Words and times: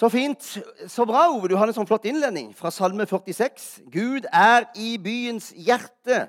Så 0.00 0.08
fint. 0.08 0.58
Så 0.88 1.04
bra, 1.04 1.26
Ove. 1.28 1.48
Du 1.48 1.56
har 1.60 1.68
en 1.68 1.76
sånn 1.76 1.88
flott 1.88 2.06
innledning 2.08 2.54
fra 2.56 2.70
Salme 2.72 3.04
46. 3.04 3.82
Gud 3.92 4.28
er 4.32 4.64
i 4.80 4.94
byens 5.02 5.50
hjerte. 5.52 6.22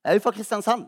Jeg 0.00 0.14
er 0.14 0.16
jo 0.16 0.22
fra 0.24 0.32
Kristiansand. 0.32 0.86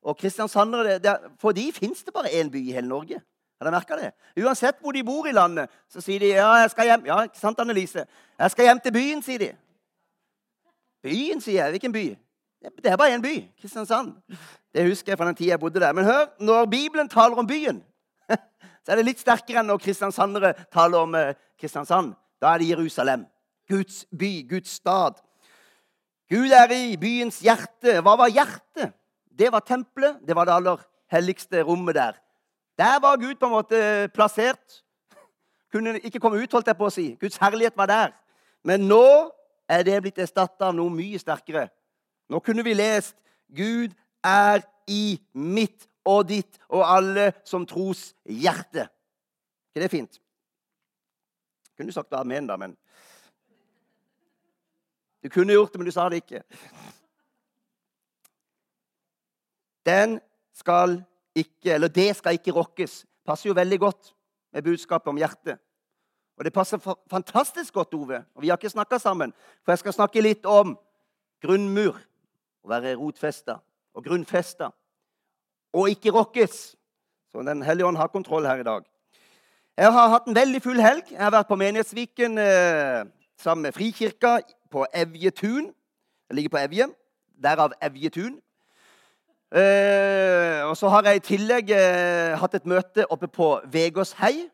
Og 0.00 0.16
kristiansandere, 0.16 0.84
det, 0.84 1.02
det, 1.04 1.16
For 1.42 1.52
de 1.52 1.66
fins 1.76 2.00
det 2.06 2.14
bare 2.14 2.32
én 2.32 2.48
by 2.48 2.62
i 2.70 2.72
hele 2.72 2.88
Norge. 2.88 3.20
Har 3.60 3.68
dere 3.68 3.74
merka 3.74 3.98
det? 4.00 4.14
Uansett 4.40 4.78
hvor 4.80 4.96
de 4.96 5.04
bor 5.04 5.26
i 5.28 5.34
landet, 5.36 5.68
så 5.92 6.00
sier 6.00 6.22
de 6.22 6.30
ja, 6.32 6.48
jeg 6.62 6.70
skal 6.72 6.88
hjem. 6.88 7.04
Ja, 7.10 7.18
ikke 7.28 7.40
sant, 7.42 7.60
Annelise? 7.60 8.06
Jeg 8.38 8.54
skal 8.54 8.70
hjem 8.70 8.80
til 8.80 8.94
byen, 8.96 9.20
sier 9.22 9.42
de. 9.42 9.50
Byen, 11.04 11.44
sier 11.44 11.58
jeg. 11.66 11.76
Hvilken 11.76 11.92
by? 11.92 12.06
Det 12.80 12.92
er 12.92 12.96
bare 12.96 13.18
én 13.18 13.24
by. 13.24 13.34
Kristiansand. 13.60 14.14
Det 14.72 14.88
husker 14.88 15.12
jeg 15.12 15.20
fra 15.20 15.28
den 15.28 15.36
tida 15.36 15.52
jeg 15.52 15.60
bodde 15.60 15.84
der. 15.84 15.92
Men 15.92 16.08
hør, 16.08 16.24
når 16.40 16.64
Bibelen 16.72 17.12
taler 17.12 17.36
om 17.36 17.46
byen, 17.46 17.84
så 18.84 18.92
er 18.92 19.00
det 19.00 19.08
litt 19.10 19.20
sterkere 19.22 19.60
enn 19.60 19.68
når 19.70 19.82
kristiansandere 19.84 20.54
taler 20.72 21.04
om 21.04 21.16
eh, 21.18 21.34
Kristiansand. 21.60 22.14
Da 22.40 22.54
er 22.54 22.62
det 22.62 22.70
Jerusalem. 22.70 23.26
Guds 23.68 24.06
by, 24.18 24.30
Guds 24.48 24.78
stad. 24.80 25.18
Gud 26.30 26.52
er 26.56 26.72
i 26.72 26.96
byens 26.96 27.40
hjerte. 27.44 27.98
Hva 28.00 28.14
var 28.16 28.32
hjertet? 28.32 28.94
Det 29.28 29.50
var 29.52 29.64
tempelet. 29.66 30.20
Det 30.26 30.36
var 30.36 30.48
det 30.48 30.54
aller 30.56 30.84
helligste 31.12 31.62
rommet 31.66 31.98
der. 31.98 32.16
Der 32.78 33.00
var 33.02 33.20
Gud 33.20 33.34
på 33.36 33.46
en 33.46 33.52
måte 33.52 33.82
plassert. 34.14 34.80
Kunne 35.72 35.98
ikke 36.00 36.18
komme 36.22 36.40
ut, 36.40 36.52
holdt 36.52 36.70
jeg 36.70 36.78
på 36.78 36.88
å 36.88 36.94
si. 36.94 37.06
Guds 37.20 37.38
herlighet 37.42 37.76
var 37.76 37.90
der. 37.90 38.14
Men 38.64 38.88
nå 38.88 39.04
er 39.70 39.84
det 39.86 40.00
blitt 40.02 40.18
erstatta 40.22 40.70
av 40.70 40.74
noe 40.74 40.90
mye 40.90 41.20
sterkere. 41.20 41.68
Nå 42.30 42.40
kunne 42.40 42.64
vi 42.66 42.74
lest 42.78 43.16
Gud 43.50 43.92
er 44.24 44.62
i 44.88 45.18
mitt 45.34 45.89
og 46.10 46.26
ditt 46.28 46.58
og 46.68 46.82
alle 46.86 47.30
som 47.46 47.66
tros 47.66 48.10
hjerte. 48.24 48.88
ikke 49.70 49.82
det 49.84 49.90
fint? 49.90 50.20
Kunne 51.76 51.88
du 51.88 51.96
sagt 51.96 52.12
amen, 52.12 52.46
da, 52.46 52.56
men 52.56 52.76
Du 55.22 55.28
kunne 55.28 55.52
gjort 55.52 55.72
det, 55.72 55.78
men 55.78 55.86
du 55.86 55.92
sa 55.92 56.08
det 56.08 56.22
ikke. 56.22 56.42
Den 59.84 60.20
skal 60.56 61.02
ikke, 61.34 61.74
eller 61.74 61.88
det 61.88 62.16
skal 62.16 62.38
ikke 62.38 62.54
rokkes. 62.56 63.04
Passer 63.26 63.50
jo 63.50 63.54
veldig 63.54 63.78
godt 63.78 64.14
med 64.52 64.64
budskapet 64.64 65.10
om 65.12 65.20
hjertet. 65.20 65.58
Og 66.38 66.44
det 66.44 66.52
passer 66.52 66.80
fantastisk 67.10 67.74
godt, 67.74 67.94
Ove. 67.94 68.24
Og 68.34 68.42
vi 68.42 68.48
har 68.48 68.56
ikke 68.56 68.72
snakka 68.72 68.98
sammen. 68.98 69.32
For 69.60 69.72
jeg 69.72 69.78
skal 69.78 69.92
snakke 69.92 70.24
litt 70.24 70.46
om 70.48 70.78
grunnmur. 71.44 72.00
Å 72.64 72.68
være 72.68 72.96
rotfesta 72.96 73.58
og 73.92 74.04
grunnfesta 74.04 74.70
og 75.72 75.90
ikke 75.90 76.12
rokkes. 76.14 76.76
Så 77.32 77.42
Den 77.42 77.62
hellige 77.62 77.86
ånd 77.86 77.96
har 77.96 78.06
kontroll 78.06 78.46
her 78.46 78.56
i 78.56 78.66
dag. 78.66 78.82
Jeg 79.76 79.92
har 79.92 80.08
hatt 80.08 80.26
en 80.26 80.34
veldig 80.34 80.62
full 80.62 80.80
helg. 80.80 81.02
Jeg 81.10 81.22
har 81.22 81.30
vært 81.30 81.48
på 81.48 81.56
Menighetsviken 81.56 82.38
eh, 82.38 83.04
sammen 83.38 83.62
med 83.62 83.72
Frikirka 83.72 84.38
på 84.70 84.86
Evjetun. 84.94 85.70
Jeg 86.28 86.34
ligger 86.34 86.50
på 86.50 86.58
Evje. 86.58 86.88
Derav 87.42 87.72
Evjetun. 87.82 88.40
Eh, 89.50 90.60
og 90.68 90.76
så 90.76 90.88
har 90.88 91.02
jeg 91.08 91.16
i 91.16 91.24
tillegg 91.26 91.70
eh, 91.74 92.36
hatt 92.38 92.54
et 92.54 92.66
møte 92.70 93.06
oppe 93.10 93.26
på 93.26 93.60
Vegårshei. 93.72 94.50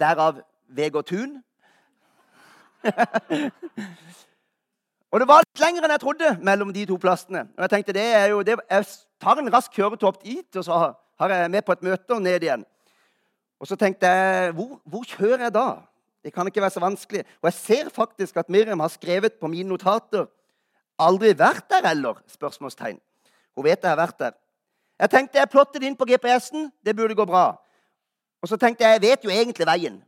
Derav 0.00 0.42
Vegårtun. 0.68 1.38
og 5.12 5.20
det 5.20 5.28
var 5.28 5.44
litt 5.46 5.62
lenger 5.62 5.86
enn 5.86 5.94
jeg 5.94 6.02
trodde 6.02 6.34
mellom 6.42 6.72
de 6.74 6.84
to 6.88 6.96
plassene. 7.00 7.46
Og 7.56 7.64
jeg 7.64 7.72
tenkte, 7.76 7.94
det 7.96 8.08
er 8.18 8.26
jo, 8.34 8.42
det, 8.42 8.58
Jeg 8.70 8.84
tar 9.22 9.38
en 9.38 9.50
rask 9.54 9.72
kjøretur 9.72 10.18
dit, 10.24 10.58
og 10.58 10.66
så 10.66 10.82
har 11.22 11.34
jeg 11.34 11.50
med 11.50 11.64
på 11.66 11.76
et 11.76 11.86
møte 11.86 12.16
og 12.16 12.22
ned 12.22 12.42
igjen. 12.42 12.66
Og 13.62 13.70
så 13.70 13.78
tenkte 13.78 14.10
jeg 14.10 14.52
hvor, 14.58 14.78
hvor, 14.84 15.06
kjører 15.06 15.46
jeg 15.46 15.54
da? 15.54 15.66
Det 16.22 16.32
kan 16.34 16.46
ikke 16.46 16.62
være 16.62 16.74
så 16.74 16.82
vanskelig. 16.82 17.22
Og 17.42 17.48
jeg 17.50 17.58
ser 17.58 17.90
faktisk 17.94 18.36
at 18.36 18.50
Miriam 18.50 18.82
har 18.82 18.90
skrevet 18.90 19.38
på 19.40 19.50
mine 19.50 19.68
notater 19.68 20.26
'Aldri 20.98 21.32
vært 21.38 21.70
der, 21.70 21.90
eller?' 21.90 22.22
spørsmålstegn. 22.26 23.00
Hun 23.56 23.64
vet 23.64 23.82
jeg 23.82 23.90
har 23.90 23.96
vært 23.96 24.18
der. 24.18 24.32
Jeg 25.00 25.10
tenkte 25.10 25.38
jeg 25.38 25.50
plottet 25.50 25.82
inn 25.82 25.96
på 25.96 26.04
GPS-en. 26.04 26.72
Det 26.84 26.96
burde 26.96 27.14
gå 27.14 27.24
bra. 27.24 27.56
Og 28.42 28.48
så 28.48 28.56
tenkte 28.56 28.84
jeg 28.84 28.92
jeg 28.92 29.02
vet 29.02 29.24
jo 29.24 29.30
egentlig 29.30 29.66
veien. 29.66 30.02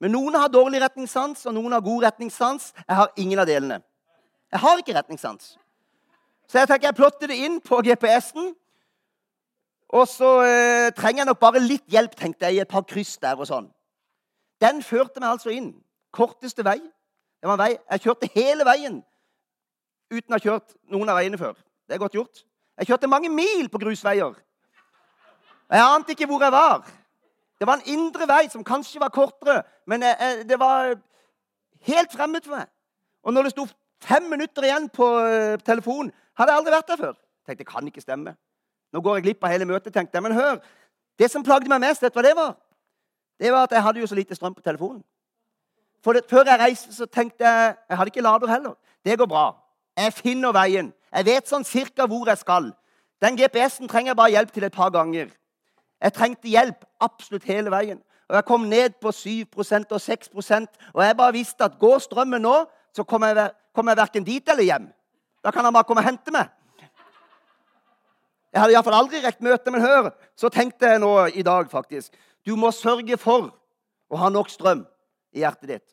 Men 0.00 0.12
noen 0.14 0.34
har 0.34 0.48
dårlig 0.48 0.80
retningssans, 0.82 1.46
og 1.46 1.54
noen 1.54 1.72
har 1.72 1.80
god 1.80 2.04
retningssans. 2.04 2.72
Jeg 2.88 2.96
har 2.96 3.12
ingen 3.16 3.38
av 3.38 3.46
delene. 3.46 3.82
Jeg 4.52 4.60
har 4.60 4.78
ikke 4.78 4.94
retningssans. 4.94 5.56
Så 6.48 6.62
jeg 6.62 6.68
tenker 6.68 6.88
jeg 6.88 6.96
plotter 6.96 7.28
det 7.28 7.36
inn 7.44 7.58
på 7.60 7.80
GPS-en. 7.84 8.54
Og 9.88 10.08
så 10.08 10.30
eh, 10.44 10.88
trenger 10.96 11.22
jeg 11.22 11.28
nok 11.30 11.40
bare 11.40 11.60
litt 11.64 11.84
hjelp, 11.92 12.16
tenkte 12.16 12.48
jeg, 12.48 12.58
i 12.58 12.62
et 12.64 12.70
par 12.70 12.84
kryss 12.88 13.16
der 13.20 13.40
og 13.40 13.48
sånn. 13.48 13.68
Den 14.60 14.82
førte 14.84 15.20
meg 15.20 15.30
altså 15.36 15.52
inn. 15.54 15.70
Korteste 16.12 16.64
vei. 16.64 16.80
Det 17.38 17.48
var 17.48 17.56
en 17.56 17.62
vei. 17.62 17.72
Jeg 17.76 18.04
kjørte 18.04 18.30
hele 18.34 18.66
veien 18.68 19.00
uten 20.08 20.32
å 20.32 20.36
ha 20.36 20.42
kjørt 20.42 20.76
noen 20.92 21.08
av 21.12 21.18
veiene 21.20 21.40
før. 21.40 21.56
Det 21.88 21.96
er 21.96 22.02
godt 22.02 22.16
gjort. 22.16 22.44
Jeg 22.80 22.88
kjørte 22.90 23.10
mange 23.10 23.30
mil 23.32 23.68
på 23.72 23.80
grusveier. 23.80 24.36
Jeg 25.68 25.84
ante 25.84 26.14
ikke 26.14 26.28
hvor 26.30 26.42
jeg 26.42 26.52
var. 26.52 26.88
Det 27.60 27.66
var 27.66 27.80
en 27.80 27.92
indre 27.92 28.28
vei 28.28 28.46
som 28.48 28.64
kanskje 28.64 29.00
var 29.02 29.12
kortere, 29.12 29.62
men 29.86 30.02
jeg, 30.06 30.16
jeg, 30.20 30.48
det 30.48 30.58
var 30.60 30.94
helt 31.88 32.12
fremmed 32.12 32.44
for 32.44 32.56
meg. 32.56 32.68
Og 33.26 33.34
når 33.34 33.48
det 33.48 33.52
sto 33.52 33.66
fem 34.04 34.28
minutter 34.30 34.66
igjen 34.66 34.88
på 34.94 35.06
uh, 35.06 35.56
telefonen, 35.66 36.12
hadde 36.38 36.52
jeg 36.52 36.62
aldri 36.62 36.74
vært 36.74 36.92
der 36.92 37.00
før. 37.00 37.16
Tenkte, 37.46 37.64
det 37.64 37.68
kan 37.68 37.86
ikke 37.86 38.04
stemme. 38.04 38.34
Nå 38.92 39.00
går 39.04 39.18
jeg 39.18 39.28
glipp 39.28 39.44
av 39.44 39.52
hele 39.52 39.68
møtet, 39.68 39.92
tenkte. 39.94 40.20
Men 40.24 40.36
hør, 40.36 40.58
det 41.18 41.30
som 41.30 41.44
plagde 41.44 41.68
meg 41.68 41.82
mest, 41.82 42.02
vet 42.02 42.14
du 42.14 42.20
hva 42.20 42.26
det 42.26 42.36
var? 42.36 42.56
Det 43.38 43.52
var 43.52 43.68
at 43.68 43.72
jeg 43.74 43.82
hadde 43.82 44.00
jo 44.00 44.06
så 44.06 44.18
lite 44.18 44.34
strøm 44.34 44.54
på 44.54 44.64
telefonen. 44.64 45.02
For 46.04 46.12
det, 46.12 46.24
Før 46.30 46.46
jeg 46.46 46.60
reiste, 46.60 46.94
så 46.94 47.06
tenkte 47.06 47.44
jeg 47.44 47.74
Jeg 47.88 47.96
hadde 47.96 48.08
ikke 48.08 48.22
lader 48.22 48.46
heller. 48.46 48.74
Det 49.04 49.18
går 49.18 49.26
bra. 49.26 49.56
Jeg 49.96 50.12
finner 50.12 50.52
veien. 50.52 50.92
Jeg 51.12 51.26
vet 51.26 51.48
sånn 51.48 51.64
cirka 51.64 52.06
hvor 52.06 52.28
jeg 52.28 52.38
skal. 52.38 52.72
Den 53.22 53.36
GPS-en 53.36 53.88
trenger 53.88 54.12
jeg 54.12 54.16
bare 54.16 54.30
hjelp 54.30 54.52
til 54.52 54.64
et 54.64 54.72
par 54.72 54.90
ganger. 54.94 55.30
Jeg 56.02 56.12
trengte 56.14 56.48
hjelp 56.48 56.84
absolutt 57.00 57.44
hele 57.44 57.70
veien. 57.70 57.98
Og 58.28 58.36
Jeg 58.36 58.44
kom 58.44 58.60
ned 58.60 58.90
på 59.00 59.08
7% 59.08 59.92
og 59.92 60.00
6% 60.00 60.66
og 60.94 61.04
jeg 61.04 61.16
bare 61.16 61.32
visste 61.32 61.64
at 61.64 61.78
går 61.78 61.98
strømmen 61.98 62.42
nå, 62.42 62.56
så 62.98 63.06
kommer 63.06 63.36
jeg, 63.36 63.54
kommer 63.74 63.94
jeg 63.94 64.02
verken 64.02 64.26
dit 64.26 64.50
eller 64.50 64.66
hjem. 64.66 64.88
Da 65.44 65.52
kan 65.54 65.66
han 65.66 65.74
bare 65.74 65.86
komme 65.86 66.02
og 66.02 66.08
hente 66.08 66.34
meg. 66.34 66.50
Jeg 68.48 68.62
hadde 68.62 68.74
iallfall 68.74 68.96
aldri 68.96 69.20
rekt 69.22 69.44
møte, 69.44 69.70
men 69.70 69.84
hør, 69.84 70.10
så 70.38 70.50
tenkte 70.50 70.88
jeg 70.88 71.02
nå 71.02 71.12
i 71.36 71.44
dag 71.44 71.68
faktisk 71.70 72.14
Du 72.46 72.54
må 72.56 72.70
sørge 72.72 73.18
for 73.20 73.50
å 74.08 74.20
ha 74.22 74.30
nok 74.32 74.48
strøm 74.50 74.86
i 75.36 75.42
hjertet 75.42 75.68
ditt. 75.68 75.88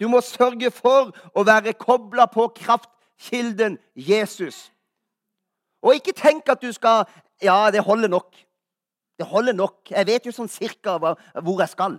Du 0.00 0.08
må 0.10 0.18
sørge 0.24 0.72
for 0.74 1.12
å 1.32 1.44
være 1.46 1.76
kobla 1.78 2.26
på 2.26 2.48
kraftkilden 2.56 3.78
Jesus. 3.94 4.72
Og 5.82 6.00
ikke 6.00 6.16
tenk 6.16 6.48
at 6.50 6.62
du 6.62 6.72
skal 6.74 7.06
Ja, 7.42 7.70
det 7.74 7.82
holder 7.82 8.10
nok. 8.10 8.36
Det 9.18 9.26
holder 9.26 9.54
nok. 9.54 9.90
Jeg 9.90 10.06
vet 10.06 10.26
jo 10.26 10.32
sånn 10.34 10.50
cirka 10.50 10.98
hvor 10.98 11.62
jeg 11.62 11.70
skal. 11.70 11.96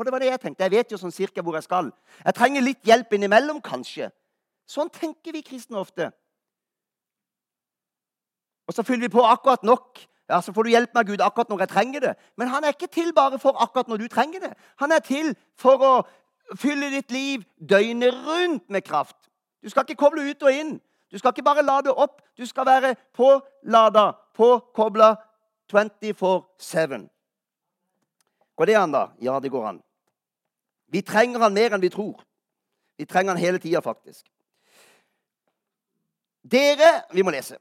For 0.00 0.08
det 0.08 0.12
var 0.14 0.22
det 0.22 0.30
jeg 0.30 0.40
tenkte. 0.40 0.64
Jeg 0.64 0.72
vet 0.72 0.92
jo 0.94 0.96
sånn 0.96 1.12
cirka 1.12 1.42
hvor 1.44 1.58
jeg 1.58 1.66
skal. 1.66 1.90
Jeg 2.24 2.32
trenger 2.32 2.62
litt 2.64 2.86
hjelp 2.88 3.10
innimellom, 3.12 3.58
kanskje. 3.60 4.06
Sånn 4.64 4.88
tenker 4.88 5.34
vi 5.36 5.42
kristne 5.44 5.76
ofte. 5.76 6.06
Og 8.64 8.72
så 8.72 8.80
fyller 8.80 9.04
vi 9.04 9.12
på 9.12 9.20
akkurat 9.28 9.60
nok. 9.60 10.00
Ja, 10.30 10.38
Så 10.40 10.54
får 10.56 10.64
du 10.64 10.70
hjelp 10.70 10.94
meg, 10.96 11.10
Gud 11.10 11.20
akkurat 11.20 11.52
når 11.52 11.60
jeg 11.60 11.68
trenger 11.68 12.00
det. 12.00 12.12
Men 12.40 12.48
han 12.48 12.64
er 12.64 12.72
ikke 12.72 12.88
til 12.88 13.12
bare 13.12 13.36
for 13.42 13.60
akkurat 13.60 13.92
når 13.92 14.00
du 14.00 14.06
trenger 14.08 14.40
det. 14.40 14.54
Han 14.80 14.92
er 14.96 15.04
til 15.04 15.34
for 15.60 15.84
å 15.84 15.92
fylle 16.56 16.88
ditt 16.94 17.12
liv 17.12 17.44
døgnet 17.60 18.24
rundt 18.24 18.70
med 18.70 18.86
kraft. 18.88 19.28
Du 19.60 19.68
skal 19.68 19.84
ikke 19.84 20.00
koble 20.00 20.24
ut 20.24 20.48
og 20.48 20.62
inn. 20.62 20.72
Du 21.12 21.18
skal 21.18 21.36
ikke 21.36 21.44
bare 21.44 21.66
lade 21.66 21.92
opp. 21.92 22.22
Du 22.40 22.46
skal 22.46 22.64
være 22.64 22.94
pålada, 23.12 24.14
påkobla 24.32 25.12
24-7. 25.68 27.04
Går 28.56 28.72
det 28.72 28.80
an, 28.80 28.96
da? 28.96 29.10
Ja, 29.20 29.36
det 29.44 29.52
går 29.52 29.68
an. 29.74 29.84
Vi 30.90 31.00
trenger 31.00 31.38
han 31.38 31.54
mer 31.54 31.74
enn 31.74 31.82
vi 31.82 31.88
tror. 31.88 32.20
Vi 32.98 33.04
trenger 33.04 33.32
han 33.32 33.40
hele 33.40 33.58
tida, 33.58 33.80
faktisk. 33.80 34.26
Dere 36.50 37.02
Vi 37.12 37.22
må 37.22 37.30
lese. 37.30 37.56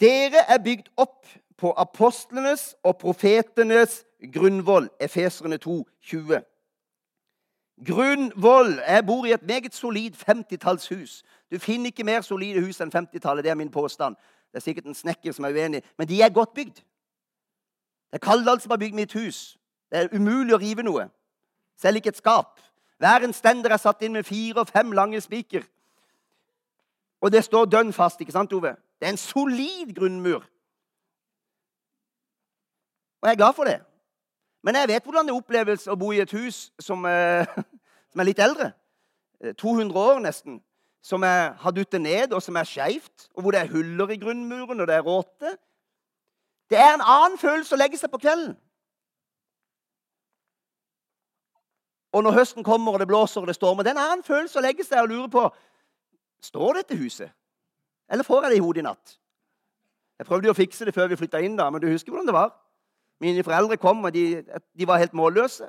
Dere 0.00 0.44
er 0.48 0.58
bygd 0.64 0.88
opp 0.96 1.26
på 1.58 1.72
apostlenes 1.76 2.74
og 2.82 2.98
profetenes 2.98 4.04
grunnvoll. 4.34 4.88
Efeserne 5.00 5.56
2, 5.58 5.86
20. 6.02 6.40
Grunnvoll. 7.86 8.74
Jeg 8.88 9.06
bor 9.06 9.24
i 9.26 9.32
et 9.32 9.42
meget 9.42 9.74
solid 9.74 10.12
50-tallshus. 10.12 11.22
Du 11.50 11.58
finner 11.58 11.86
ikke 11.86 12.04
mer 12.04 12.20
solide 12.20 12.60
hus 12.60 12.80
enn 12.80 12.92
50-tallet. 12.94 13.44
Det 13.44 13.50
er 13.50 13.54
min 13.54 13.70
påstand. 13.70 14.16
Det 14.52 14.60
er 14.60 14.64
sikkert 14.64 14.84
en 14.84 14.94
snekker 14.94 15.32
som 15.32 15.44
er 15.44 15.52
uenig, 15.52 15.82
men 15.98 16.08
de 16.08 16.22
er 16.22 16.28
godt 16.28 16.54
bygd. 16.54 16.74
Det 18.10 18.16
er 18.16 18.24
Kaldal 18.24 18.60
som 18.60 18.70
har 18.70 18.78
bygd 18.78 18.94
mitt 18.94 19.12
hus. 19.12 19.58
Det 19.90 19.98
er 19.98 20.14
umulig 20.16 20.54
å 20.54 20.60
rive 20.60 20.82
noe. 20.82 21.08
Selv 21.78 21.96
ikke 21.96 22.08
et 22.08 22.20
skap. 22.20 22.60
Hver 22.98 23.24
en 23.24 23.32
stender 23.32 23.70
er 23.70 23.80
satt 23.80 24.02
inn 24.02 24.16
med 24.16 24.26
fire 24.26 24.64
og 24.64 24.70
fem 24.70 24.92
lange 24.92 25.20
spiker. 25.22 25.62
Og 27.22 27.32
det 27.32 27.44
står 27.44 27.70
dønn 27.70 27.92
fast, 27.94 28.20
ikke 28.20 28.34
sant, 28.34 28.52
Ove? 28.52 28.74
Det 28.98 29.06
er 29.06 29.14
en 29.14 29.20
solid 29.20 29.94
grunnmur. 29.94 30.42
Og 33.22 33.28
jeg 33.28 33.32
er 33.32 33.38
glad 33.38 33.54
for 33.54 33.64
det. 33.64 33.80
Men 34.62 34.74
jeg 34.74 34.88
vet 34.88 35.04
hvordan 35.04 35.26
det 35.26 35.34
oppleves 35.34 35.86
å 35.86 35.96
bo 35.98 36.10
i 36.12 36.20
et 36.22 36.32
hus 36.34 36.68
som, 36.82 37.06
eh, 37.06 37.46
som 38.10 38.22
er 38.22 38.28
litt 38.30 38.42
eldre. 38.42 38.72
200 39.58 39.94
eh, 39.94 40.02
år 40.02 40.22
nesten. 40.22 40.60
Som 41.02 41.22
er, 41.22 41.54
har 41.62 41.74
duttet 41.74 42.02
ned, 42.02 42.32
og 42.34 42.42
som 42.42 42.56
er 42.58 42.66
skeivt. 42.66 43.28
Og 43.34 43.42
hvor 43.42 43.54
det 43.54 43.62
er 43.62 43.72
huller 43.72 44.10
i 44.10 44.18
grunnmuren, 44.18 44.80
og 44.80 44.86
det 44.90 44.96
er 44.98 45.06
råte. 45.06 45.54
Det 46.70 46.78
er 46.78 46.94
en 46.94 47.06
annen 47.06 47.38
følelse 47.38 47.74
å 47.74 47.78
legge 47.78 47.98
seg 47.98 48.10
på 48.10 48.20
kvelden. 48.22 48.56
Og 52.12 52.22
når 52.22 52.38
høsten 52.38 52.64
kommer 52.64 52.92
og 52.92 53.02
det 53.02 53.08
blåser 53.08 53.40
og 53.40 53.46
det 53.46 53.54
stormer, 53.54 53.84
det 53.84 53.92
er 53.92 53.98
en 53.98 54.04
annen 54.04 54.24
følelse 54.24 54.58
å 54.58 54.64
legge 54.64 54.84
seg 54.84 55.02
og 55.04 55.12
lure 55.12 55.32
på 55.32 55.48
Står 56.40 56.76
dette 56.78 56.94
huset? 56.94 57.32
Eller 58.06 58.22
får 58.22 58.44
jeg 58.44 58.52
det 58.52 58.58
i 58.60 58.62
hodet 58.62 58.80
i 58.80 58.86
natt? 58.86 59.16
Jeg 60.18 60.26
prøvde 60.26 60.46
jo 60.46 60.52
å 60.54 60.56
fikse 60.58 60.86
det 60.86 60.94
før 60.94 61.08
vi 61.10 61.18
flytta 61.18 61.40
inn, 61.42 61.56
da, 61.58 61.66
men 61.70 61.82
du 61.82 61.88
husker 61.90 62.14
hvordan 62.14 62.28
det 62.30 62.34
var? 62.36 62.52
Mine 63.18 63.42
foreldre 63.42 63.76
kom, 63.76 64.04
og 64.06 64.14
de, 64.14 64.44
de 64.78 64.86
var 64.86 65.02
helt 65.02 65.16
målløse. 65.18 65.66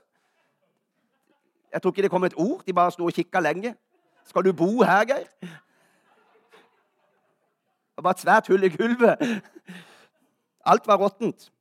Jeg 1.73 1.81
tror 1.81 1.91
ikke 1.91 2.05
det 2.05 2.11
kom 2.13 2.23
et 2.23 2.37
ord. 2.37 2.61
De 2.65 2.73
bare 2.73 2.91
sto 2.93 3.05
og 3.05 3.13
kikka 3.13 3.41
lenge. 3.41 3.73
Skal 4.29 4.45
du 4.45 4.53
bo 4.53 4.83
her, 4.83 5.05
Geir? 5.09 5.25
Det 7.97 8.03
var 8.05 8.13
et 8.13 8.21
svært 8.21 8.47
hull 8.47 8.63
i 8.63 8.69
gulvet. 8.69 9.25
Alt 10.65 10.87
var 10.87 11.01
råttent. 11.01 11.51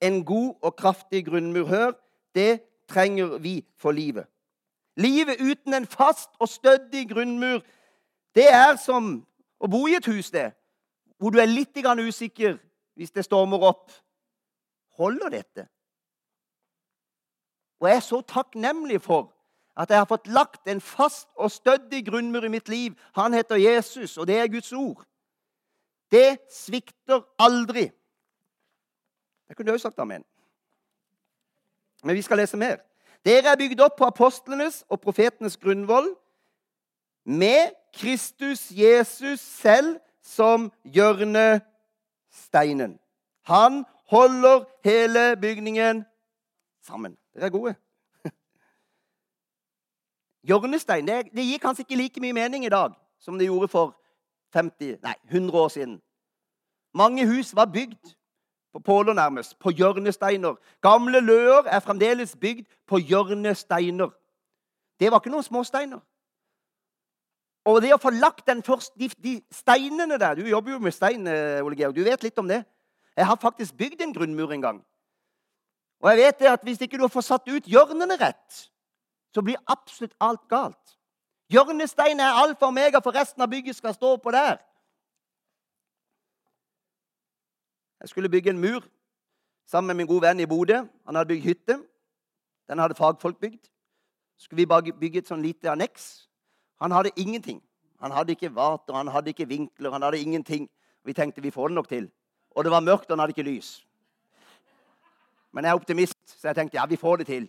En 0.00 0.24
god 0.24 0.54
og 0.62 0.76
kraftig 0.76 1.24
grunnmur, 1.26 1.66
hør, 1.66 1.92
det 2.34 2.60
trenger 2.88 3.38
vi 3.38 3.64
for 3.76 3.92
livet. 3.92 4.26
Livet 4.96 5.40
uten 5.40 5.74
en 5.74 5.86
fast 5.86 6.30
og 6.38 6.48
stødig 6.48 7.08
grunnmur, 7.10 7.60
det 8.34 8.48
er 8.52 8.76
som 8.76 9.26
å 9.60 9.70
bo 9.70 9.86
i 9.86 9.96
et 9.98 10.06
hus, 10.06 10.30
det. 10.30 10.52
Hvor 11.18 11.30
du 11.30 11.38
er 11.38 11.50
litt 11.50 11.76
usikker 11.76 12.58
hvis 12.94 13.10
det 13.10 13.24
stormer 13.24 13.62
opp. 13.62 13.90
Holder 14.98 15.28
dette? 15.28 15.68
Og 17.80 17.88
jeg 17.88 17.96
er 17.96 18.00
så 18.00 18.20
takknemlig 18.20 19.00
for 19.02 19.32
at 19.78 19.90
jeg 19.90 19.98
har 19.98 20.08
fått 20.10 20.26
lagt 20.26 20.66
en 20.66 20.80
fast 20.80 21.28
og 21.36 21.50
stødig 21.50 22.06
grunnmur 22.06 22.44
i 22.44 22.48
mitt 22.50 22.68
liv. 22.68 22.94
Han 23.14 23.34
heter 23.34 23.56
Jesus, 23.56 24.18
og 24.18 24.26
det 24.26 24.38
er 24.38 24.50
Guds 24.50 24.72
ord. 24.72 25.04
Det 26.10 26.38
svikter 26.50 27.22
aldri. 27.38 27.90
Jeg 29.48 29.56
kunne 29.56 29.72
også 29.72 29.88
sagt 29.88 29.98
amen. 29.98 30.24
Men 32.04 32.16
vi 32.16 32.22
skal 32.22 32.38
lese 32.38 32.56
mer. 32.56 32.76
Dere 33.24 33.52
er 33.52 33.58
bygd 33.58 33.80
opp 33.80 33.96
på 33.98 34.06
apostlenes 34.06 34.84
og 34.88 35.00
profetenes 35.00 35.56
grunnvoll 35.56 36.14
med 37.24 37.70
Kristus 37.94 38.70
Jesus 38.70 39.40
selv 39.40 39.98
som 40.22 40.72
hjørnesteinen. 40.84 42.98
Han 43.42 43.84
holder 44.10 44.64
hele 44.84 45.36
bygningen 45.40 46.04
sammen. 46.82 47.18
Dere 47.34 47.44
er 47.44 47.50
gode. 47.50 47.74
Hjørnestein 50.48 51.08
det, 51.08 51.24
det 51.34 51.44
gir 51.44 51.58
kanskje 51.58 51.84
ikke 51.84 51.96
like 51.96 52.20
mye 52.20 52.32
mening 52.32 52.64
i 52.64 52.72
dag 52.72 52.94
som 53.20 53.38
det 53.38 53.50
gjorde 53.50 53.68
for 53.68 53.96
50, 54.54 54.96
nei, 55.02 55.14
100 55.30 55.58
år 55.58 55.68
siden. 55.68 56.00
Mange 56.94 57.26
hus 57.26 57.56
var 57.56 57.66
bygd 57.66 58.14
på 58.78 58.84
påler 58.84 59.14
nærmest, 59.14 59.58
på 59.58 59.70
hjørnesteiner. 59.70 60.54
Gamle 60.82 61.20
løer 61.20 61.66
er 61.66 61.80
fremdeles 61.80 62.36
bygd 62.36 62.66
på 62.86 62.98
hjørnesteiner. 62.98 64.10
Det 65.00 65.10
var 65.10 65.18
ikke 65.18 65.30
noen 65.30 65.46
småsteiner. 65.46 66.00
Og 67.66 67.82
det 67.82 67.90
å 67.94 68.00
få 68.00 68.10
lagt 68.14 68.46
den 68.46 68.62
først, 68.62 68.94
de, 68.96 69.10
de, 69.22 69.40
steinene 69.52 70.18
der 70.18 70.38
Du 70.38 70.46
jobber 70.46 70.72
jo 70.72 70.78
med 70.78 70.94
stein, 70.94 71.26
eh, 71.26 71.64
Ole 71.64 71.76
Georg. 71.76 71.96
Du 71.96 72.04
vet 72.04 72.22
litt 72.22 72.38
om 72.38 72.48
det. 72.48 72.62
Jeg 73.16 73.26
har 73.26 73.36
faktisk 73.36 73.76
bygd 73.76 74.00
en 74.02 74.14
grunnmur 74.14 74.52
en 74.52 74.62
gang. 74.62 74.78
Og 76.00 76.10
jeg 76.10 76.18
vet 76.18 76.38
det 76.38 76.52
at 76.52 76.62
hvis 76.62 76.80
ikke 76.80 76.98
du 76.98 77.08
får 77.08 77.26
satt 77.26 77.48
ut 77.48 77.66
hjørnene 77.66 78.16
rett, 78.20 78.70
så 79.34 79.42
blir 79.42 79.58
absolutt 79.66 80.14
alt 80.20 80.46
galt. 80.48 80.94
Hjørnestein 81.50 82.20
er 82.20 82.38
alfa 82.38 82.66
og 82.66 82.72
omega, 82.72 83.00
for 83.02 83.16
resten 83.16 83.42
av 83.42 83.50
bygget 83.50 83.76
skal 83.76 83.94
stå 83.94 84.16
på 84.16 84.30
der. 84.30 84.60
Jeg 88.00 88.08
skulle 88.08 88.28
bygge 88.28 88.50
en 88.50 88.58
mur 88.58 88.84
sammen 89.66 89.86
med 89.86 89.94
min 89.94 90.06
gode 90.06 90.22
venn 90.22 90.40
i 90.40 90.46
Bodø. 90.46 90.84
Han 91.06 91.14
hadde 91.14 91.28
bygd 91.28 91.42
hytte. 91.42 91.82
Den 92.68 92.78
hadde 92.78 92.94
fagfolk 92.94 93.40
bygd. 93.40 93.70
Skulle 94.36 94.60
vi 94.62 94.66
bare 94.66 94.92
bygge 94.92 95.18
et 95.18 95.30
sånn 95.30 95.42
lite 95.42 95.70
anneks. 95.70 96.28
Han 96.80 96.94
hadde 96.94 97.10
ingenting. 97.16 97.58
Han 97.98 98.14
hadde 98.14 98.36
ikke 98.36 98.54
vater, 98.54 98.94
han 98.94 99.10
hadde 99.10 99.32
ikke 99.32 99.48
vinkler, 99.48 99.90
han 99.90 100.02
hadde 100.06 100.20
ingenting. 100.22 100.68
Vi 101.04 101.12
tenkte 101.12 101.42
vi 101.42 101.50
får 101.50 101.68
det 101.68 101.74
nok 101.74 101.88
til. 101.88 102.10
Og 102.54 102.64
det 102.64 102.70
var 102.70 102.80
mørkt, 102.80 103.08
og 103.10 103.16
han 103.16 103.24
hadde 103.24 103.34
ikke 103.34 103.50
lys. 103.50 103.84
Men 105.52 105.64
jeg 105.64 105.70
er 105.70 105.80
optimist, 105.80 106.18
så 106.38 106.48
jeg 106.48 106.56
tenkte 106.56 106.78
ja, 106.78 106.86
vi 106.86 106.96
får 106.96 107.16
det 107.16 107.26
til. 107.26 107.48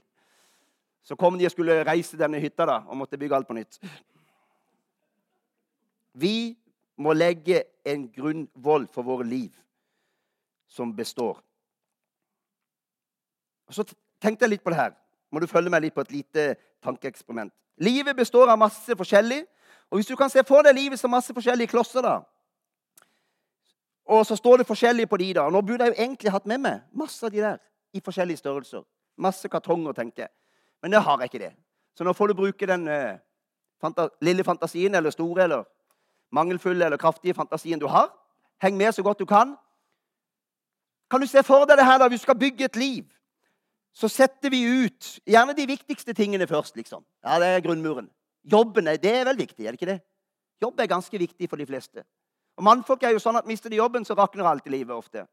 Så 1.04 1.16
kom 1.16 1.38
de 1.38 1.46
og 1.46 1.52
skulle 1.52 1.84
reise 1.86 2.18
denne 2.18 2.42
hytta 2.42 2.66
da, 2.66 2.80
og 2.88 2.98
måtte 2.98 3.18
bygge 3.18 3.36
alt 3.36 3.48
på 3.48 3.54
nytt. 3.54 3.78
Vi 6.14 6.58
må 6.98 7.14
legge 7.14 7.64
en 7.86 8.10
grunnvoll 8.10 8.88
for 8.92 9.06
våre 9.06 9.28
liv 9.28 9.54
som 10.70 10.96
består. 10.96 11.42
Og 13.68 13.74
Så 13.74 13.86
tenkte 14.22 14.46
jeg 14.46 14.56
litt 14.56 14.64
på 14.64 14.74
det 14.74 14.80
her. 14.80 14.94
Må 15.32 15.40
du 15.40 15.48
følge 15.48 15.70
meg 15.70 15.82
litt 15.82 15.94
på 15.94 16.02
et 16.02 16.12
lite 16.12 16.56
tankeeksperiment. 16.84 17.54
Livet 17.78 18.16
består 18.16 18.50
av 18.50 18.58
masse 18.60 18.96
forskjellig. 18.98 19.44
Og 19.90 19.98
hvis 19.98 20.10
du 20.10 20.16
kan 20.16 20.30
se 20.30 20.44
for 20.46 20.66
deg 20.66 20.76
livet 20.76 21.00
som 21.00 21.12
masse 21.12 21.34
forskjellige 21.34 21.72
klosser, 21.72 22.06
da, 22.06 22.20
og 24.10 24.26
så 24.26 24.36
står 24.36 24.58
det 24.58 24.68
forskjellig 24.68 25.06
på 25.10 25.18
de, 25.22 25.34
da. 25.38 25.50
Nå 25.54 25.62
burde 25.62 25.86
jeg 25.86 25.94
jo 25.94 26.02
egentlig 26.04 26.32
hatt 26.34 26.46
med 26.50 26.64
meg 26.64 26.86
masse 26.98 27.22
av 27.26 27.34
de 27.34 27.44
der 27.44 27.60
i 27.94 28.02
forskjellige 28.02 28.42
størrelser. 28.42 28.82
Masse 29.22 29.50
kartonger, 29.50 29.94
tenker 29.94 30.24
jeg. 30.24 30.32
Men 30.82 30.96
det 30.96 31.02
har 31.06 31.20
jeg 31.22 31.30
ikke 31.30 31.42
det. 31.44 31.52
Så 31.98 32.08
nå 32.08 32.14
får 32.18 32.32
du 32.32 32.40
bruke 32.40 32.70
den 32.70 32.88
uh, 32.90 33.20
fanta 33.82 34.08
lille 34.26 34.44
fantasien, 34.44 34.96
eller 34.96 35.14
store, 35.14 35.44
eller 35.44 35.68
mangelfulle 36.34 36.86
eller 36.86 36.98
kraftige 36.98 37.38
fantasien 37.38 37.80
du 37.80 37.86
har. 37.88 38.10
Heng 38.64 38.78
med 38.78 38.96
så 38.98 39.04
godt 39.06 39.20
du 39.20 39.26
kan. 39.30 39.54
Kan 41.10 41.22
du 41.22 41.28
se 41.28 41.44
for 41.44 41.66
deg 41.66 41.80
det 41.80 41.86
her 41.86 41.98
da, 42.02 42.08
vi 42.08 42.18
skal 42.22 42.38
bygge 42.38 42.66
et 42.66 42.76
liv? 42.76 43.06
Så 43.94 44.08
setter 44.08 44.52
vi 44.54 44.62
ut 44.86 45.16
gjerne 45.26 45.56
de 45.58 45.66
viktigste 45.68 46.14
tingene 46.14 46.48
først. 46.48 46.76
liksom. 46.76 47.04
Ja, 47.26 47.40
Det 47.40 47.48
er 47.48 47.66
grunnmuren. 47.66 48.10
Jobben 48.52 48.86
det 48.86 49.06
er 49.06 49.26
vel 49.26 49.38
viktig, 49.38 49.66
er 49.66 49.72
det 49.72 49.82
ikke 49.82 49.92
det? 49.94 50.02
Jobb 50.62 50.80
er 50.80 50.88
ganske 50.88 51.18
viktig 51.18 51.50
for 51.50 51.58
de 51.58 51.66
fleste. 51.66 52.04
Og 52.58 52.64
Mannfolk 52.64 53.04
er 53.04 53.14
jo 53.16 53.20
sånn 53.20 53.38
at 53.40 53.48
mister 53.48 53.70
de 53.70 53.80
jobben, 53.80 54.06
så 54.06 54.16
rakner 54.16 54.48
alt 54.48 54.68
i 54.68 54.70
livet 54.74 54.96
ofte. 54.96 55.26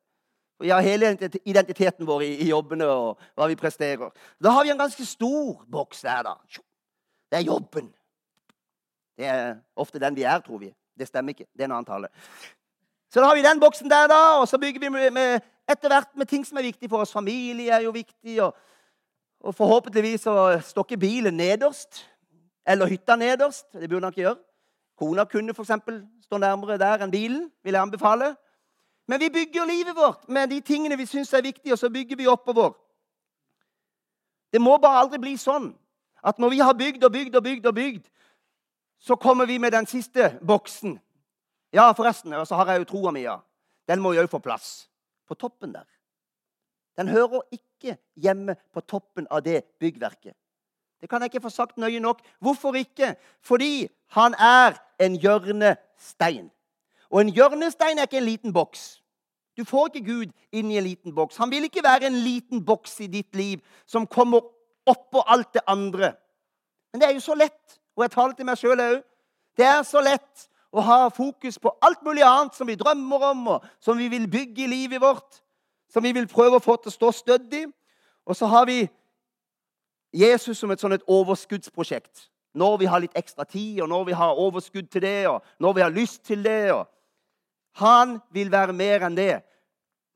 Vi 0.62 0.70
har 0.70 0.80
hele 0.80 1.10
identiteten 1.44 2.06
vår 2.06 2.22
i, 2.22 2.30
i 2.46 2.48
jobbene 2.48 2.86
og 2.88 3.20
hva 3.36 3.48
vi 3.50 3.58
presterer. 3.58 4.12
Da 4.40 4.50
har 4.54 4.64
vi 4.64 4.70
en 4.72 4.78
ganske 4.80 5.04
stor 5.04 5.64
boks 5.68 6.00
der, 6.06 6.22
da. 6.22 6.36
Det 7.30 7.40
er 7.40 7.48
jobben. 7.48 7.90
Det 9.18 9.26
er 9.26 9.56
ofte 9.76 10.00
den 10.00 10.16
vi 10.16 10.24
er, 10.24 10.40
tror 10.40 10.62
vi. 10.62 10.70
Det 10.96 11.08
stemmer 11.08 11.34
ikke. 11.34 11.48
Det 11.52 11.64
er 11.64 11.68
en 11.68 11.76
annen 11.76 11.88
tale. 11.88 12.08
Så 13.10 13.20
da 13.20 13.26
har 13.26 13.34
vi 13.34 13.42
den 13.42 13.60
boksen 13.60 13.90
der, 13.90 14.06
da, 14.10 14.20
og 14.40 14.48
så 14.48 14.58
bygger 14.58 14.80
vi 14.80 15.10
med, 15.10 15.40
etter 15.68 15.88
hvert 15.88 16.10
med 16.16 16.26
ting 16.26 16.46
som 16.46 16.58
er 16.58 16.66
viktig 16.66 16.90
for 16.90 17.04
oss. 17.04 17.12
Familie 17.12 17.70
er 17.72 17.86
jo 17.86 17.90
viktig, 17.94 18.42
og, 18.42 18.56
og 19.40 19.54
forhåpentligvis 19.54 20.26
så 20.26 20.60
står 20.60 20.88
ikke 20.88 21.00
bilen 21.00 21.36
nederst. 21.36 22.04
Eller 22.66 22.86
hytta 22.86 23.16
nederst. 23.16 23.66
Det 23.72 23.88
burde 23.88 24.04
han 24.04 24.12
ikke 24.12 24.22
gjøre. 24.22 24.36
Kona 24.98 25.24
kunne 25.24 25.54
f.eks. 25.54 25.70
stå 26.24 26.38
nærmere 26.38 26.78
der 26.78 27.04
enn 27.04 27.10
bilen, 27.10 27.50
vil 27.62 27.76
jeg 27.76 27.82
anbefale. 27.82 28.34
Men 29.08 29.20
vi 29.20 29.30
bygger 29.30 29.64
livet 29.64 29.96
vårt 29.96 30.28
med 30.28 30.48
de 30.50 30.60
tingene 30.60 30.96
vi 30.96 31.06
syns 31.06 31.32
er 31.32 31.42
viktige, 31.42 31.72
og 31.72 31.78
så 31.78 31.90
bygger 31.90 32.16
vi 32.16 32.26
oppover. 32.26 32.72
Det 34.52 34.60
må 34.60 34.76
bare 34.78 35.04
aldri 35.04 35.20
bli 35.20 35.36
sånn 35.36 35.74
at 36.26 36.38
når 36.38 36.50
vi 36.50 36.58
har 36.58 36.74
bygd 36.74 37.04
og 37.04 37.12
bygd 37.12 37.34
og 37.36 37.42
bygd, 37.42 37.66
og 37.66 37.74
bygd, 37.74 38.06
så 38.98 39.16
kommer 39.16 39.46
vi 39.46 39.58
med 39.58 39.72
den 39.72 39.86
siste 39.86 40.38
boksen. 40.46 40.98
Ja, 41.74 41.90
forresten, 41.92 42.32
og 42.32 42.46
så 42.46 42.54
har 42.54 42.70
jeg 42.72 42.84
jo 42.84 42.90
troa 42.92 43.12
mi, 43.12 43.24
ja. 43.26 43.38
Den 43.88 44.02
må 44.02 44.12
jo 44.14 44.22
òg 44.24 44.30
få 44.30 44.40
plass. 44.42 44.88
På 45.26 45.34
toppen 45.34 45.72
der. 45.74 45.86
Den 46.96 47.08
hører 47.08 47.42
ikke 47.52 47.96
hjemme 48.16 48.56
på 48.72 48.80
toppen 48.80 49.26
av 49.30 49.42
det 49.44 49.64
byggverket. 49.80 50.34
Det 51.00 51.10
kan 51.10 51.20
jeg 51.20 51.34
ikke 51.34 51.44
få 51.44 51.52
sagt 51.52 51.76
nøye 51.78 52.00
nok. 52.00 52.22
Hvorfor 52.40 52.74
ikke? 52.74 53.14
Fordi 53.44 53.88
han 54.16 54.34
er 54.34 54.78
en 55.00 55.16
hjørnestein. 55.20 56.50
Og 57.10 57.20
en 57.20 57.28
hjørnestein 57.28 57.98
er 57.98 58.08
ikke 58.08 58.22
en 58.22 58.30
liten 58.30 58.52
boks. 58.52 59.02
Du 59.56 59.64
får 59.64 59.86
ikke 59.88 60.06
Gud 60.06 60.32
inn 60.52 60.70
i 60.70 60.78
en 60.78 60.84
liten 60.84 61.14
boks. 61.14 61.36
Han 61.36 61.50
vil 61.50 61.64
ikke 61.64 61.84
være 61.84 62.06
en 62.06 62.16
liten 62.24 62.64
boks 62.64 63.00
i 63.00 63.06
ditt 63.12 63.36
liv 63.36 63.60
som 63.86 64.06
kommer 64.06 64.44
oppå 64.86 65.22
alt 65.26 65.52
det 65.54 65.62
andre. 65.66 66.12
Men 66.92 67.00
det 67.00 67.08
er 67.08 67.14
jo 67.16 67.24
så 67.24 67.34
lett, 67.34 67.78
og 67.96 68.04
jeg 68.04 68.10
taler 68.10 68.34
til 68.36 68.48
meg 68.48 68.60
sjøl 68.60 68.80
òg. 68.80 68.98
Det 69.56 69.64
er 69.64 69.82
så 69.84 70.00
lett 70.04 70.48
å 70.76 70.84
ha 70.84 71.08
fokus 71.08 71.58
på 71.58 71.72
alt 71.82 72.02
mulig 72.04 72.24
annet 72.26 72.54
som 72.56 72.68
vi 72.68 72.76
drømmer 72.76 73.24
om, 73.30 73.48
og 73.56 73.64
som 73.80 73.98
vi 73.98 74.08
vil 74.12 74.28
bygge 74.30 74.64
i 74.64 74.70
livet 74.70 75.00
vårt, 75.00 75.40
som 75.92 76.04
vi 76.04 76.12
vil 76.12 76.28
prøve 76.28 76.58
å 76.58 76.64
få 76.64 76.76
til 76.76 76.92
å 76.92 76.96
stå 76.96 77.12
stødig. 77.16 77.64
Og 78.26 78.36
så 78.36 78.48
har 78.50 78.66
vi 78.68 78.84
Jesus 80.12 80.58
som 80.58 80.70
et 80.72 80.82
sånn 80.82 80.96
et 80.96 81.06
overskuddsprosjekt. 81.08 82.28
Når 82.56 82.76
vi 82.80 82.88
har 82.88 83.02
litt 83.04 83.16
ekstra 83.16 83.44
tid, 83.44 83.82
og 83.84 83.88
når 83.92 84.04
vi 84.08 84.16
har 84.16 84.40
overskudd 84.40 84.88
til 84.92 85.04
det, 85.04 85.28
og 85.28 85.44
når 85.60 85.76
vi 85.76 85.84
har 85.84 85.92
lyst 85.92 86.22
til 86.24 86.44
det. 86.44 86.72
Og 86.72 86.86
han 87.80 88.16
vil 88.32 88.52
være 88.52 88.72
mer 88.76 89.04
enn 89.04 89.16
det. 89.16 89.42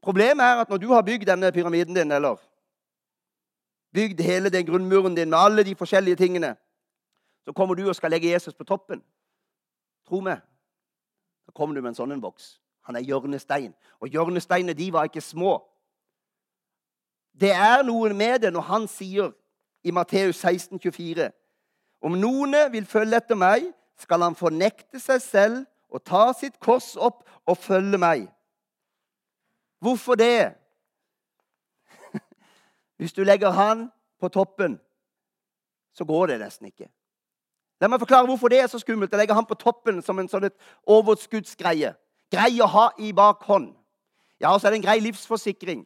Problemet 0.01 0.45
er 0.45 0.63
at 0.63 0.73
når 0.73 0.81
du 0.81 0.89
har 0.95 1.05
bygd 1.05 1.29
denne 1.29 1.53
pyramiden 1.53 1.97
din, 1.97 2.13
eller 2.13 2.41
bygd 3.93 4.23
hele 4.25 4.53
den 4.53 4.67
grunnmuren 4.67 5.17
din 5.17 5.31
med 5.31 5.39
alle 5.39 5.65
de 5.65 5.77
forskjellige 5.77 6.17
tingene, 6.17 6.55
så 7.45 7.53
kommer 7.53 7.75
du 7.75 7.89
og 7.89 7.97
skal 7.97 8.11
legge 8.13 8.33
Jesus 8.33 8.55
på 8.55 8.65
toppen. 8.65 9.03
Tro 10.09 10.21
meg. 10.25 10.41
Da 11.51 11.55
kommer 11.59 11.75
du 11.75 11.81
med 11.83 11.91
en 11.91 11.97
sånn 11.99 12.13
en 12.15 12.21
boks. 12.23 12.61
Han 12.87 12.95
er 12.95 13.03
hjørnestein. 13.03 13.73
Og 13.99 14.13
hjørnesteinene 14.15 14.75
de 14.79 14.87
var 14.95 15.09
ikke 15.09 15.23
små. 15.25 15.57
Det 17.35 17.51
er 17.51 17.83
noe 17.83 18.13
med 18.15 18.45
det 18.45 18.53
når 18.55 18.69
han 18.69 18.87
sier 18.87 19.33
i 19.83 19.91
Matteus 19.91 20.39
16, 20.39 20.79
24, 20.79 21.33
Om 22.01 22.15
noen 22.23 22.55
vil 22.71 22.87
følge 22.87 23.19
etter 23.19 23.35
meg, 23.35 23.67
skal 23.99 24.23
han 24.23 24.39
fornekte 24.39 25.01
seg 25.03 25.19
selv 25.21 25.65
og 25.91 26.05
ta 26.07 26.31
sitt 26.39 26.55
kors 26.63 26.95
opp 26.95 27.27
og 27.51 27.59
følge 27.59 27.99
meg. 27.99 28.29
Hvorfor 29.83 30.15
det? 30.15 30.55
Hvis 32.97 33.13
du 33.13 33.25
legger 33.27 33.51
han 33.51 33.89
på 34.23 34.31
toppen, 34.31 34.79
så 35.93 36.07
går 36.07 36.31
det 36.31 36.41
nesten 36.47 36.71
ikke. 36.71 36.93
La 37.81 37.89
meg 37.89 38.01
forklare 38.03 38.29
hvorfor 38.29 38.53
det 38.53 38.61
er 38.61 38.69
så 38.69 38.81
skummelt 38.81 39.15
å 39.15 39.21
legge 39.21 39.37
han 39.37 39.49
på 39.49 39.57
toppen 39.59 40.03
som 40.05 40.19
en 40.21 40.29
sånn 40.29 40.51
overskuddsgreie. 40.85 41.95
Grei 42.31 42.53
å 42.61 42.69
ha 42.69 42.91
i 43.01 43.15
bakhånd. 43.17 43.73
Ja, 44.41 44.53
og 44.53 44.61
så 44.61 44.69
er 44.69 44.75
det 44.75 44.81
en 44.81 44.87
grei 44.87 45.01
livsforsikring. 45.05 45.81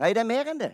Nei, 0.00 0.12
det 0.14 0.22
er 0.22 0.28
mer 0.28 0.50
enn 0.50 0.62
det. 0.62 0.72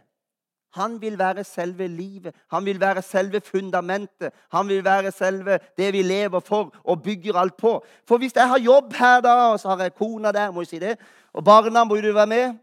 Han 0.77 0.99
vil 1.01 1.17
være 1.19 1.45
selve 1.49 1.89
livet. 1.89 2.37
Han 2.53 2.65
vil 2.65 2.81
være 2.81 3.03
selve 3.03 3.41
fundamentet. 3.41 4.35
Han 4.53 4.69
vil 4.69 4.85
være 4.85 5.13
selve 5.13 5.59
det 5.77 5.93
vi 5.93 6.03
lever 6.03 6.41
for 6.45 6.75
og 6.85 7.03
bygger 7.03 7.41
alt 7.41 7.57
på. 7.57 7.79
For 8.09 8.21
hvis 8.21 8.37
jeg 8.37 8.49
har 8.49 8.61
jobb 8.61 8.93
her, 8.93 9.21
da, 9.25 9.35
og 9.53 9.61
så 9.61 9.73
har 9.73 9.83
jeg 9.83 9.95
kona 9.95 10.33
der, 10.33 10.51
må 10.51 10.61
jeg 10.61 10.73
si 10.75 10.79
det, 10.79 10.99
og 11.33 11.45
barna 11.45 11.85
må 11.85 11.97
jo 11.97 12.13
være 12.13 12.27
med, 12.27 12.59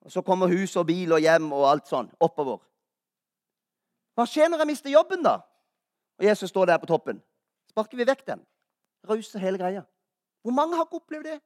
og 0.00 0.12
så 0.12 0.22
kommer 0.22 0.46
hus 0.46 0.76
og 0.76 0.86
bil 0.86 1.12
og 1.12 1.20
hjem 1.20 1.52
og 1.52 1.66
alt 1.70 1.90
sånn 1.90 2.10
oppover. 2.20 2.62
Hva 4.14 4.26
skjer 4.26 4.48
når 4.50 4.62
jeg 4.62 4.70
mister 4.70 4.94
jobben, 4.94 5.22
da? 5.26 5.40
Og 6.20 6.26
Jesus 6.26 6.48
står 6.48 6.64
der 6.64 6.78
på 6.78 6.86
toppen. 6.86 7.22
Sparker 7.70 7.96
vi 7.96 8.06
vekk 8.06 8.26
den? 8.26 8.46
Rauser 9.08 9.38
hele 9.38 9.58
greia. 9.58 9.82
Hvor 10.42 10.50
mange 10.50 10.76
har 10.76 10.84
ikke 10.84 10.96
opplevd 10.96 11.24
det? 11.24 11.40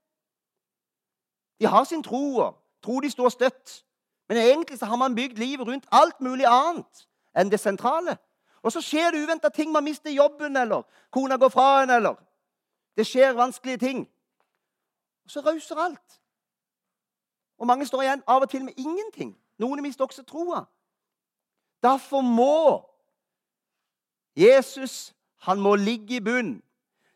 De 1.61 1.66
har 1.66 1.85
sin 1.85 2.02
tro 2.02 2.37
og 2.37 2.57
tror 2.83 3.00
de 3.00 3.11
står 3.11 3.28
støtt. 3.28 3.85
Men 4.28 4.38
egentlig 4.38 4.78
så 4.78 4.87
har 4.87 4.97
man 4.97 5.14
bygd 5.14 5.38
livet 5.38 5.66
rundt 5.66 5.87
alt 5.93 6.21
mulig 6.21 6.47
annet 6.49 7.07
enn 7.37 7.50
det 7.50 7.61
sentrale. 7.61 8.16
Og 8.62 8.73
så 8.73 8.81
skjer 8.81 9.11
det 9.11 9.23
uventa 9.23 9.49
ting. 9.49 9.73
Man 9.73 9.85
mister 9.85 10.11
jobben, 10.11 10.57
eller 10.57 10.83
kona 11.11 11.37
går 11.37 11.49
fra 11.49 11.83
en, 11.83 11.90
eller 11.90 12.14
Det 12.97 13.07
skjer 13.07 13.33
vanskelige 13.33 13.76
ting. 13.78 14.09
Og 15.25 15.31
så 15.31 15.40
rauser 15.40 15.76
alt. 15.76 16.21
Og 17.59 17.66
mange 17.66 17.87
står 17.87 18.02
igjen 18.02 18.23
av 18.26 18.43
og 18.43 18.50
til 18.50 18.64
med 18.64 18.73
ingenting. 18.76 19.37
Noen 19.59 19.83
mister 19.83 20.04
også 20.04 20.23
troa. 20.23 20.64
Derfor 21.83 22.21
må 22.21 22.93
Jesus 24.36 25.14
han 25.44 25.60
må 25.60 25.74
ligge 25.76 26.16
i 26.16 26.24
bunn 26.24 26.56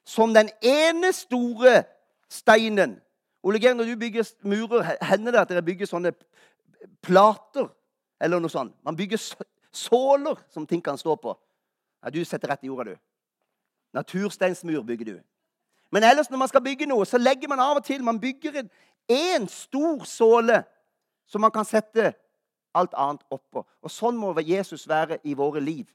som 0.04 0.34
den 0.34 0.50
ene 0.62 1.12
store 1.12 1.82
steinen. 2.30 2.98
Ole 3.42 3.60
Geir, 3.60 3.74
når 3.74 3.84
du 3.84 3.96
bygger 3.96 4.28
murer, 4.42 4.96
hender 5.04 5.32
det 5.32 5.40
at 5.40 5.48
dere 5.52 5.64
bygger 5.64 5.88
sånne 5.88 6.12
plater 7.02 7.68
eller 8.20 8.40
noe 8.40 8.52
sånt? 8.52 8.74
Man 8.84 8.96
bygger 8.96 9.20
såler 9.72 10.38
som 10.50 10.66
ting 10.66 10.82
kan 10.84 10.98
stå 10.98 11.16
på. 11.16 11.34
Ja, 12.04 12.10
Du 12.10 12.24
setter 12.24 12.48
rett 12.48 12.64
i 12.64 12.66
jorda, 12.66 12.92
du. 12.92 12.96
Natursteinsmur 13.94 14.82
bygger 14.82 15.04
du. 15.04 15.20
Men 15.90 16.04
ellers 16.04 16.30
når 16.30 16.38
man 16.38 16.48
skal 16.48 16.62
bygge 16.62 16.86
noe, 16.86 17.06
så 17.06 17.18
legger 17.18 17.48
man 17.48 17.60
av 17.60 17.76
og 17.76 17.84
til 17.84 18.04
Man 18.04 18.20
bygger 18.20 18.68
en 19.08 19.48
stor 19.48 20.04
såle 20.04 20.62
som 21.26 21.40
man 21.40 21.50
kan 21.50 21.64
sette 21.64 22.12
alt 22.74 22.94
annet 22.94 23.24
oppå. 23.30 23.64
Og 23.82 23.90
sånn 23.90 24.16
må 24.16 24.34
Jesus 24.40 24.88
være 24.88 25.18
i 25.24 25.34
våre 25.34 25.60
liv. 25.60 25.86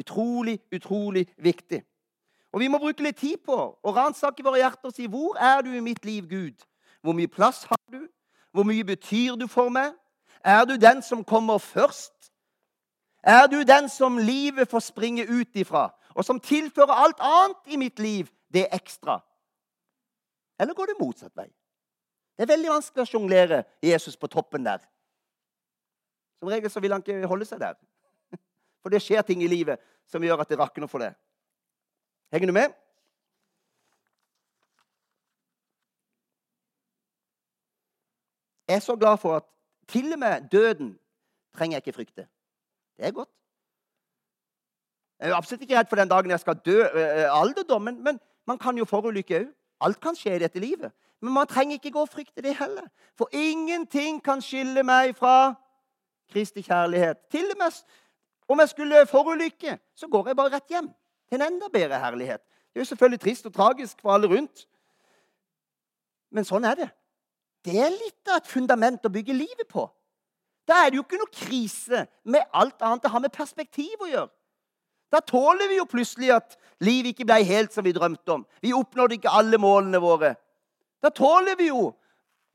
Utrolig, 0.00 0.58
utrolig 0.72 1.26
viktig. 1.36 1.82
Og 2.52 2.60
vi 2.60 2.68
må 2.68 2.80
bruke 2.82 3.04
litt 3.04 3.20
tid 3.20 3.42
på 3.46 3.56
å 3.56 3.94
ransake 3.94 4.42
våre 4.42 4.58
hjerter 4.62 4.90
og 4.90 4.96
si 4.96 5.06
hvor 5.10 5.38
er 5.38 5.62
du 5.62 5.70
i 5.76 5.84
mitt 5.84 6.04
liv, 6.04 6.26
Gud? 6.26 6.64
Hvor 7.04 7.14
mye 7.16 7.30
plass 7.30 7.62
har 7.70 7.80
du? 7.92 8.02
Hvor 8.50 8.66
mye 8.66 8.84
betyr 8.84 9.36
du 9.38 9.46
for 9.48 9.70
meg? 9.70 9.94
Er 10.44 10.64
du 10.64 10.74
den 10.80 11.02
som 11.02 11.24
kommer 11.24 11.58
først? 11.58 12.32
Er 13.22 13.46
du 13.46 13.62
den 13.62 13.88
som 13.88 14.18
livet 14.18 14.70
får 14.70 14.80
springe 14.80 15.26
ut 15.28 15.56
ifra, 15.56 15.90
og 16.14 16.24
som 16.24 16.40
tilfører 16.40 17.04
alt 17.04 17.20
annet 17.20 17.74
i 17.74 17.76
mitt 17.76 17.98
liv 17.98 18.30
det 18.52 18.66
ekstra? 18.72 19.20
Eller 20.60 20.74
går 20.74 20.86
det 20.86 21.00
motsatt 21.00 21.36
vei? 21.36 21.50
Det 22.36 22.46
er 22.46 22.54
veldig 22.54 22.72
vanskelig 22.72 23.04
å 23.04 23.10
sjonglere 23.10 23.62
Jesus 23.84 24.16
på 24.16 24.28
toppen 24.32 24.64
der. 24.64 24.80
Som 26.40 26.48
regel 26.48 26.72
så 26.72 26.80
vil 26.80 26.92
han 26.96 27.04
ikke 27.04 27.28
holde 27.28 27.44
seg 27.44 27.60
der. 27.60 27.76
For 28.82 28.92
det 28.92 29.02
skjer 29.04 29.22
ting 29.22 29.42
i 29.42 29.50
livet 29.50 29.80
som 30.08 30.22
gjør 30.22 30.42
at 30.42 30.48
det 30.48 30.58
rakner 30.58 30.88
for 30.90 31.02
det. 31.02 31.12
Henger 32.32 32.46
du 32.46 32.52
med? 32.52 32.72
Jeg 38.70 38.76
er 38.76 38.80
så 38.80 38.96
glad 38.96 39.18
for 39.18 39.36
at 39.36 39.46
til 39.88 40.12
og 40.12 40.18
med 40.18 40.48
døden 40.52 40.98
trenger 41.56 41.76
jeg 41.76 41.86
ikke 41.86 41.96
frykte. 41.96 42.26
Det 42.96 43.06
er 43.06 43.10
godt. 43.10 43.28
Jeg 45.20 45.30
er 45.30 45.36
absolutt 45.36 45.62
ikke 45.62 45.78
redd 45.78 45.88
for 45.88 45.96
den 45.96 46.08
dagen 46.08 46.30
jeg 46.30 46.40
skal 46.40 46.60
dø 46.64 46.82
uh, 46.82 47.40
alderdommen, 47.40 48.04
men 48.04 48.20
man 48.46 48.58
kan 48.58 48.78
jo 48.78 48.84
forulykke 48.84 49.40
òg. 49.40 49.48
Alt 49.80 50.00
kan 50.00 50.16
skje 50.16 50.36
i 50.36 50.42
dette 50.42 50.60
livet. 50.60 50.92
Men 51.20 51.32
man 51.32 51.46
trenger 51.46 51.72
ikke 51.72 51.90
gå 51.90 52.00
og 52.00 52.08
frykte 52.08 52.42
det 52.42 52.56
heller. 52.56 52.86
For 53.18 53.28
ingenting 53.32 54.22
kan 54.24 54.40
skille 54.40 54.82
meg 54.82 55.16
fra 55.16 55.54
Kristi 56.32 56.62
kjærlighet. 56.62 57.18
Til 57.30 57.50
og 57.50 57.58
med 57.58 57.82
om 58.50 58.58
jeg 58.58 58.72
skulle 58.72 59.04
forulykke, 59.06 59.76
så 59.94 60.08
går 60.10 60.30
jeg 60.30 60.38
bare 60.38 60.54
rett 60.56 60.72
hjem 60.72 60.88
til 61.30 61.38
en 61.38 61.46
enda 61.46 61.68
bedre 61.72 62.00
herlighet. 62.02 62.42
Det 62.70 62.80
er 62.80 62.84
jo 62.84 62.90
selvfølgelig 62.90 63.20
trist 63.20 63.46
og 63.46 63.54
tragisk 63.54 64.02
for 64.02 64.14
alle 64.14 64.30
rundt, 64.30 64.66
men 66.30 66.46
sånn 66.46 66.66
er 66.66 66.78
det. 66.78 66.90
Det 67.66 67.76
er 67.78 67.90
litt 67.92 68.30
av 68.30 68.40
et 68.40 68.50
fundament 68.50 69.06
å 69.06 69.12
bygge 69.12 69.36
livet 69.36 69.68
på. 69.68 69.84
Da 70.68 70.84
er 70.84 70.90
det 70.90 71.00
jo 71.00 71.04
ikke 71.04 71.18
noe 71.18 71.34
krise 71.34 72.04
med 72.22 72.46
alt 72.54 72.82
annet 72.82 73.02
det 73.04 73.10
har 73.10 73.22
med 73.24 73.34
perspektiv 73.34 74.04
å 74.04 74.10
gjøre. 74.10 74.30
Da 75.10 75.18
tåler 75.26 75.66
vi 75.68 75.80
jo 75.80 75.88
plutselig 75.90 76.30
at 76.30 76.54
livet 76.86 77.12
ikke 77.12 77.26
ble 77.26 77.40
helt 77.46 77.74
som 77.74 77.84
vi 77.84 77.94
drømte 77.94 78.36
om. 78.36 78.44
Vi 78.62 78.70
oppnådde 78.76 79.18
ikke 79.18 79.32
alle 79.34 79.58
målene 79.58 79.98
våre. 80.02 80.36
Da 81.02 81.10
tåler 81.10 81.58
vi 81.58 81.72
jo 81.72 81.88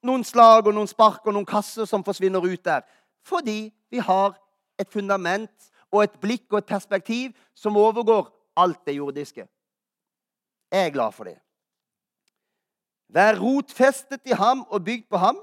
noen 0.08 0.24
slag 0.24 0.70
og 0.70 0.76
noen 0.78 0.88
spark 0.88 1.28
og 1.28 1.36
noen 1.36 1.48
kasser 1.50 1.88
som 1.90 2.06
forsvinner 2.06 2.44
ut 2.46 2.64
der. 2.64 2.86
Fordi 3.28 3.74
vi 3.92 4.00
har 4.00 4.38
et 4.80 4.92
fundament 4.92 5.72
og 5.96 6.04
et 6.04 6.20
blikk 6.22 6.52
og 6.52 6.60
et 6.60 6.70
perspektiv 6.70 7.34
som 7.56 7.78
overgår 7.80 8.28
alt 8.60 8.82
det 8.88 8.98
jordiske. 8.98 9.48
Jeg 10.72 10.88
er 10.88 10.94
glad 10.94 11.16
for 11.16 11.28
det. 11.28 11.38
Vær 13.08 13.38
rotfestet 13.40 14.28
i 14.28 14.36
ham 14.36 14.66
og 14.70 14.84
bygd 14.84 15.08
på 15.10 15.18
ham. 15.18 15.38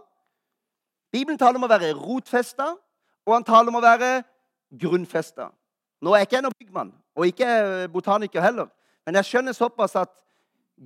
Bibelen 1.12 1.38
taler 1.38 1.61
om 1.61 1.64
å 1.64 1.71
være 1.71 1.92
rotfesta, 1.97 2.73
og 3.26 3.35
han 3.35 3.47
taler 3.47 3.73
om 3.73 3.78
å 3.78 3.85
være 3.85 4.11
grunnfesta. 4.80 5.50
Nå 6.02 6.12
er 6.12 6.23
jeg 6.23 6.28
ikke 6.28 6.38
jeg 6.38 6.47
noen 6.47 6.59
byggmann, 6.59 6.92
og 7.16 7.28
ikke 7.28 7.88
botaniker 7.92 8.44
heller, 8.44 8.68
men 9.06 9.18
jeg 9.21 9.28
skjønner 9.28 9.56
såpass 9.56 9.94
at 10.00 10.12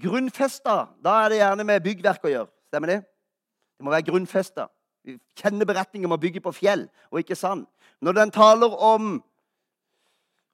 grunnfesta, 0.03 0.89
da 1.03 1.21
er 1.23 1.33
det 1.33 1.41
gjerne 1.41 1.67
med 1.67 1.85
byggverk 1.85 2.27
å 2.27 2.33
gjøre. 2.33 2.51
Stemmer 2.69 2.93
det? 2.93 2.99
Det 3.79 3.87
må 3.87 3.93
være 3.95 4.09
grunnfesta. 4.11 4.67
Kjenner 5.39 5.69
beretningen 5.69 6.11
om 6.11 6.17
å 6.17 6.21
bygge 6.21 6.43
på 6.43 6.53
fjell 6.57 6.87
og 7.13 7.21
ikke 7.23 7.39
sand. 7.39 7.67
Når 8.03 8.19
den 8.19 8.33
taler 8.35 8.75
om 8.75 9.17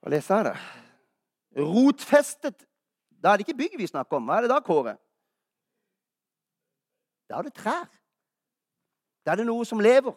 Hva 0.02 0.10
leser 0.10 0.40
jeg 0.40 0.48
da? 0.50 1.62
Rotfestet. 1.62 2.64
Da 3.22 3.32
er 3.32 3.38
det 3.38 3.46
ikke 3.46 3.60
bygg 3.60 3.78
vi 3.78 3.86
snakker 3.86 4.18
om. 4.18 4.26
Hva 4.26 4.40
er 4.40 4.46
det 4.46 4.50
da, 4.50 4.58
Kåre? 4.66 4.96
Da 7.30 7.38
er 7.38 7.46
det 7.46 7.54
trær. 7.54 7.86
Da 9.22 9.32
er 9.32 9.40
det 9.40 9.46
noe 9.46 9.64
som 9.68 9.80
lever. 9.80 10.16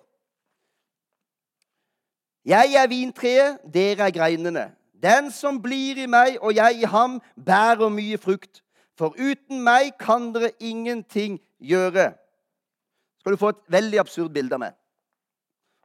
Jeg 2.46 2.74
er 2.78 2.90
vintreet, 2.90 3.62
dere 3.74 4.08
er 4.08 4.14
greinene. 4.14 4.66
Den 5.02 5.30
som 5.34 5.58
blir 5.62 6.02
i 6.02 6.08
meg 6.10 6.38
og 6.42 6.56
jeg 6.56 6.82
i 6.82 6.90
ham, 6.90 7.20
bærer 7.38 7.94
mye 7.94 8.18
frukt. 8.22 8.64
For 8.98 9.14
uten 9.18 9.62
meg 9.66 9.94
kan 10.02 10.32
dere 10.34 10.54
ingenting 10.60 11.38
gjøre. 11.60 12.14
Skal 13.22 13.34
du 13.34 13.42
få 13.42 13.54
et 13.54 13.64
veldig 13.78 14.02
absurd 14.02 14.34
bilde 14.34 14.58
av 14.58 14.62
meg. 14.66 14.76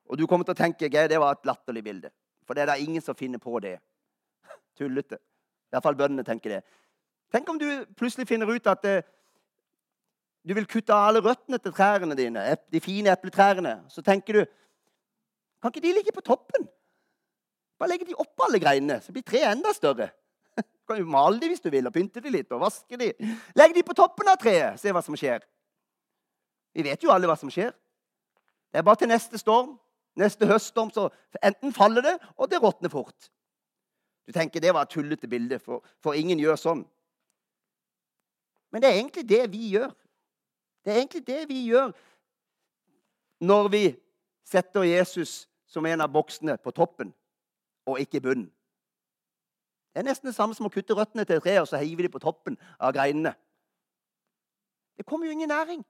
Og 0.09 0.19
du 0.19 0.27
kommer 0.27 0.45
til 0.45 0.57
å 0.57 0.61
tenke 0.61 0.89
at 0.89 1.11
det 1.11 1.21
var 1.21 1.37
et 1.37 1.49
latterlig 1.49 1.85
bilde. 1.85 2.11
For 2.51 2.59
det 2.59 2.65
er 2.65 2.73
da 2.73 2.81
ingen 2.83 2.99
som 2.99 3.15
finner 3.15 3.39
på 3.39 3.61
det. 3.63 3.77
Tullete. 4.79 5.21
I 5.71 5.77
hvert 5.77 5.85
fall 5.85 5.95
bøndene 5.95 6.25
tenker 6.27 6.57
det. 6.57 6.65
Tenk 7.31 7.47
om 7.47 7.59
du 7.61 7.67
plutselig 7.95 8.27
finner 8.27 8.49
ut 8.51 8.65
at 8.67 8.87
eh, 8.91 9.05
du 10.43 10.57
vil 10.59 10.67
kutte 10.67 10.91
av 10.91 11.13
alle 11.13 11.21
røttene 11.23 11.61
til 11.63 11.77
trærne 11.77 12.17
dine, 12.19 12.43
de 12.75 12.81
fine 12.83 13.13
epletrærne. 13.13 13.77
Så 13.87 14.03
tenker 14.03 14.41
du 14.41 14.41
Kan 15.63 15.71
ikke 15.71 15.85
de 15.85 15.93
ligge 15.95 16.15
på 16.17 16.25
toppen? 16.27 16.65
Bare 17.79 17.93
legge 17.93 18.09
de 18.09 18.17
oppå 18.19 18.49
alle 18.49 18.59
greinene, 18.59 18.97
så 19.05 19.13
blir 19.15 19.23
treet 19.23 19.53
enda 19.53 19.71
større. 19.77 20.09
Du 20.67 20.91
kan 20.91 20.99
jo 20.99 21.07
male 21.07 21.39
de 21.39 21.53
hvis 21.53 21.63
du 21.63 21.69
vil, 21.71 21.87
og 21.87 21.95
pynte 21.95 22.19
de 22.19 22.33
litt 22.35 22.51
og 22.51 22.65
vaske 22.65 22.99
de. 22.99 23.13
Legg 23.55 23.77
de 23.77 23.85
på 23.87 23.95
toppen 23.95 24.27
av 24.27 24.41
treet, 24.43 24.81
se 24.81 24.91
hva 24.91 25.05
som 25.07 25.15
skjer. 25.15 25.47
Vi 26.75 26.83
vet 26.83 27.07
jo 27.07 27.13
alle 27.15 27.31
hva 27.31 27.39
som 27.39 27.53
skjer. 27.53 27.71
Det 28.73 28.83
er 28.83 28.89
bare 28.89 28.99
til 28.99 29.13
neste 29.13 29.39
storm. 29.39 29.77
Neste 30.19 30.47
høststorm 30.47 30.91
så 30.91 31.09
enten 31.43 31.73
faller 31.73 32.03
det, 32.03 32.17
og 32.37 32.51
det 32.51 32.63
råtner 32.63 32.91
fort. 32.91 33.31
Du 34.27 34.33
tenker 34.33 34.61
det 34.61 34.75
var 34.75 34.87
et 34.87 34.93
tullete 34.93 35.29
bilde, 35.29 35.59
for, 35.59 35.85
for 36.03 36.19
ingen 36.19 36.39
gjør 36.39 36.59
sånn. 36.59 36.85
Men 38.71 38.83
det 38.83 38.91
er 38.91 38.99
egentlig 38.99 39.27
det 39.29 39.43
vi 39.53 39.73
gjør. 39.75 39.91
Det 40.85 40.93
er 40.93 41.01
egentlig 41.01 41.27
det 41.27 41.41
vi 41.49 41.65
gjør 41.69 41.93
når 43.41 43.69
vi 43.73 43.85
setter 44.45 44.85
Jesus 44.85 45.49
som 45.67 45.87
en 45.87 46.03
av 46.05 46.13
boksene 46.13 46.57
på 46.61 46.73
toppen 46.77 47.13
og 47.89 48.01
ikke 48.01 48.21
bunnen. 48.25 48.51
Det 49.91 50.03
er 50.03 50.07
nesten 50.07 50.31
det 50.31 50.37
samme 50.37 50.55
som 50.55 50.69
å 50.69 50.73
kutte 50.73 50.95
røttene 50.95 51.25
til 51.27 51.41
et 51.41 51.43
tre 51.43 51.57
og 51.59 51.67
så 51.69 51.81
hive 51.83 52.05
dem 52.05 52.13
på 52.13 52.23
toppen 52.23 52.59
av 52.79 52.93
greinene. 52.95 53.33
Det 54.97 55.07
kommer 55.09 55.27
jo 55.27 55.35
ingen 55.35 55.51
næring. 55.51 55.83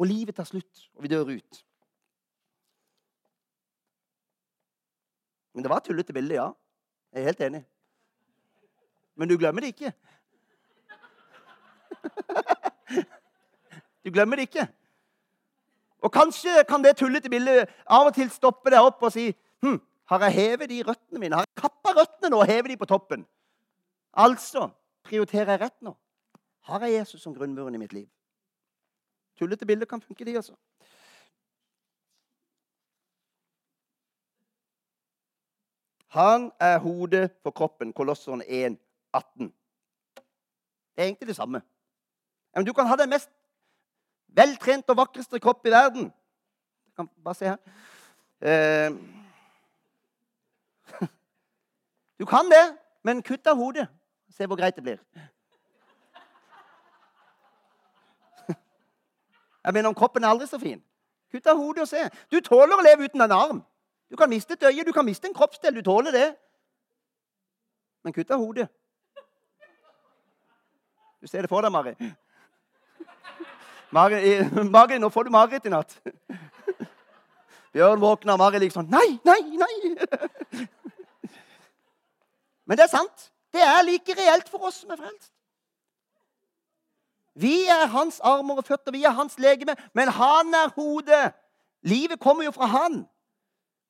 Og 0.00 0.08
livet 0.10 0.34
tar 0.34 0.48
slutt, 0.48 0.88
og 0.96 1.04
vi 1.04 1.12
dør 1.12 1.30
ut. 1.36 1.60
Men 5.54 5.64
det 5.64 5.70
var 5.70 5.80
et 5.80 5.88
tullete 5.88 6.12
bilde, 6.12 6.34
ja. 6.34 6.50
Jeg 7.14 7.22
er 7.22 7.30
helt 7.30 7.40
enig. 7.46 7.64
Men 9.14 9.30
du 9.30 9.36
glemmer 9.38 9.62
det 9.62 9.74
ikke. 9.74 9.92
Du 14.04 14.10
glemmer 14.10 14.36
det 14.36 14.42
ikke. 14.50 14.66
Og 16.04 16.12
kanskje 16.12 16.64
kan 16.68 16.82
det 16.84 16.96
tullete 17.00 17.30
bildet 17.32 17.70
av 17.86 18.10
og 18.10 18.14
til 18.14 18.28
stoppe 18.30 18.68
deg 18.70 18.84
opp 18.84 19.02
og 19.02 19.12
si 19.14 19.30
hm, 19.64 19.78
Har 20.10 20.20
jeg 20.26 20.34
hevet 20.36 20.68
de 20.68 20.82
røttene 20.84 21.20
mine? 21.20 21.38
Har 21.38 21.46
jeg 21.46 21.62
kappa 21.62 21.94
røttene 21.96 22.28
nå 22.34 22.42
og 22.42 22.50
hevet 22.50 22.74
de 22.74 22.76
på 22.76 22.88
toppen? 22.90 23.24
Altså 24.12 24.68
prioriterer 25.08 25.54
jeg 25.54 25.62
rett 25.62 25.78
nå? 25.80 25.94
Har 26.68 26.84
jeg 26.84 26.98
Jesus 26.98 27.22
som 27.22 27.34
grunnmuren 27.34 27.74
i 27.74 27.80
mitt 27.80 27.92
liv? 27.92 28.08
Tullete 29.38 29.66
bilder 29.66 29.86
kan 29.86 30.00
funke, 30.00 30.24
de 30.24 30.36
også. 30.38 30.54
Han 36.14 36.52
er 36.60 36.78
hodet 36.78 37.30
for 37.42 37.50
kroppen. 37.50 37.92
Kolosseren 37.92 38.42
1, 38.46 38.78
18. 39.14 39.54
Det 40.96 41.02
er 41.02 41.02
egentlig 41.02 41.28
det 41.28 41.36
samme. 41.36 41.62
Men 42.54 42.64
du 42.66 42.72
kan 42.72 42.86
ha 42.86 42.96
den 42.96 43.08
mest 43.08 43.30
veltrente 44.28 44.90
og 44.90 44.96
vakreste 44.96 45.40
kropp 45.40 45.66
i 45.66 45.70
verden. 45.70 46.04
Du 46.86 46.90
kan 46.96 47.08
bare 47.24 47.34
se 47.34 47.44
her. 47.44 47.56
Eh, 48.40 48.90
du 52.18 52.24
kan 52.24 52.46
det, 52.50 52.78
men 53.02 53.22
kutt 53.22 53.46
av 53.46 53.56
hodet. 53.56 53.88
Se 54.30 54.46
hvor 54.46 54.56
greit 54.56 54.76
det 54.76 54.82
blir. 54.82 54.98
Jeg 59.64 59.72
mener, 59.72 59.88
om 59.88 59.94
kroppen 59.94 60.24
er 60.24 60.28
aldri 60.28 60.46
så 60.46 60.58
fin. 60.62 60.84
Kutt 61.32 61.46
av 61.46 61.56
hodet 61.56 61.82
og 61.82 61.88
se. 61.88 62.10
Du 62.30 62.40
tåler 62.40 62.78
å 62.78 62.86
leve 62.86 63.04
uten 63.10 63.20
en 63.26 63.32
arm. 63.32 63.64
Du 64.10 64.16
kan 64.16 64.30
miste 64.30 64.52
et 64.52 64.62
øye, 64.62 64.84
du 64.84 64.92
kan 64.92 65.04
miste 65.04 65.28
en 65.28 65.34
kroppsdel. 65.34 65.74
Du 65.74 65.82
tåler 65.82 66.12
det. 66.12 66.36
Men 68.04 68.12
kutt 68.12 68.30
av 68.30 68.38
hodet. 68.38 68.68
Du 71.20 71.28
ser 71.28 71.42
det 71.42 71.48
for 71.48 71.64
deg, 71.64 71.72
Mari. 71.72 71.94
Mari, 73.94 74.18
Mari 74.76 74.98
nå 74.98 75.08
får 75.08 75.24
du 75.24 75.30
mareritt 75.32 75.66
i 75.66 75.72
natt. 75.72 75.94
Bjørn 77.72 78.02
våkner, 78.02 78.36
Mari 78.36 78.60
liksom 78.62 78.90
Nei, 78.92 79.18
nei, 79.24 79.40
nei! 79.58 80.66
Men 82.64 82.76
det 82.76 82.84
er 82.84 82.92
sant. 82.92 83.30
Det 83.54 83.62
er 83.62 83.86
like 83.86 84.16
reelt 84.18 84.48
for 84.50 84.68
oss 84.68 84.82
som 84.82 84.92
er 84.92 85.00
frelst. 85.00 85.30
Vi 87.34 87.64
er 87.66 87.88
hans 87.90 88.20
armer 88.22 88.60
og 88.60 88.66
føtter, 88.66 88.92
vi 88.94 89.02
er 89.04 89.14
hans 89.16 89.38
legeme, 89.42 89.74
men 89.92 90.08
han 90.12 90.54
er 90.54 90.70
hodet. 90.76 91.32
Livet 91.82 92.20
kommer 92.20 92.46
jo 92.46 92.52
fra 92.54 92.68
han. 92.70 93.02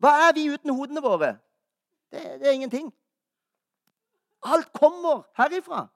Hva 0.03 0.13
er 0.29 0.35
vi 0.37 0.49
uten 0.53 0.75
hodene 0.75 1.03
våre? 1.03 1.35
Det, 2.13 2.23
det 2.41 2.49
er 2.49 2.57
ingenting. 2.57 2.91
Alt 4.45 4.73
kommer 4.77 5.25
herifra. 5.39 5.87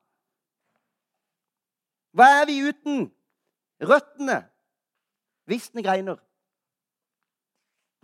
Hva 2.17 2.29
er 2.41 2.47
vi 2.49 2.61
uten 2.65 3.09
røttene? 3.85 4.41
Visne 5.49 5.83
greiner. 5.85 6.19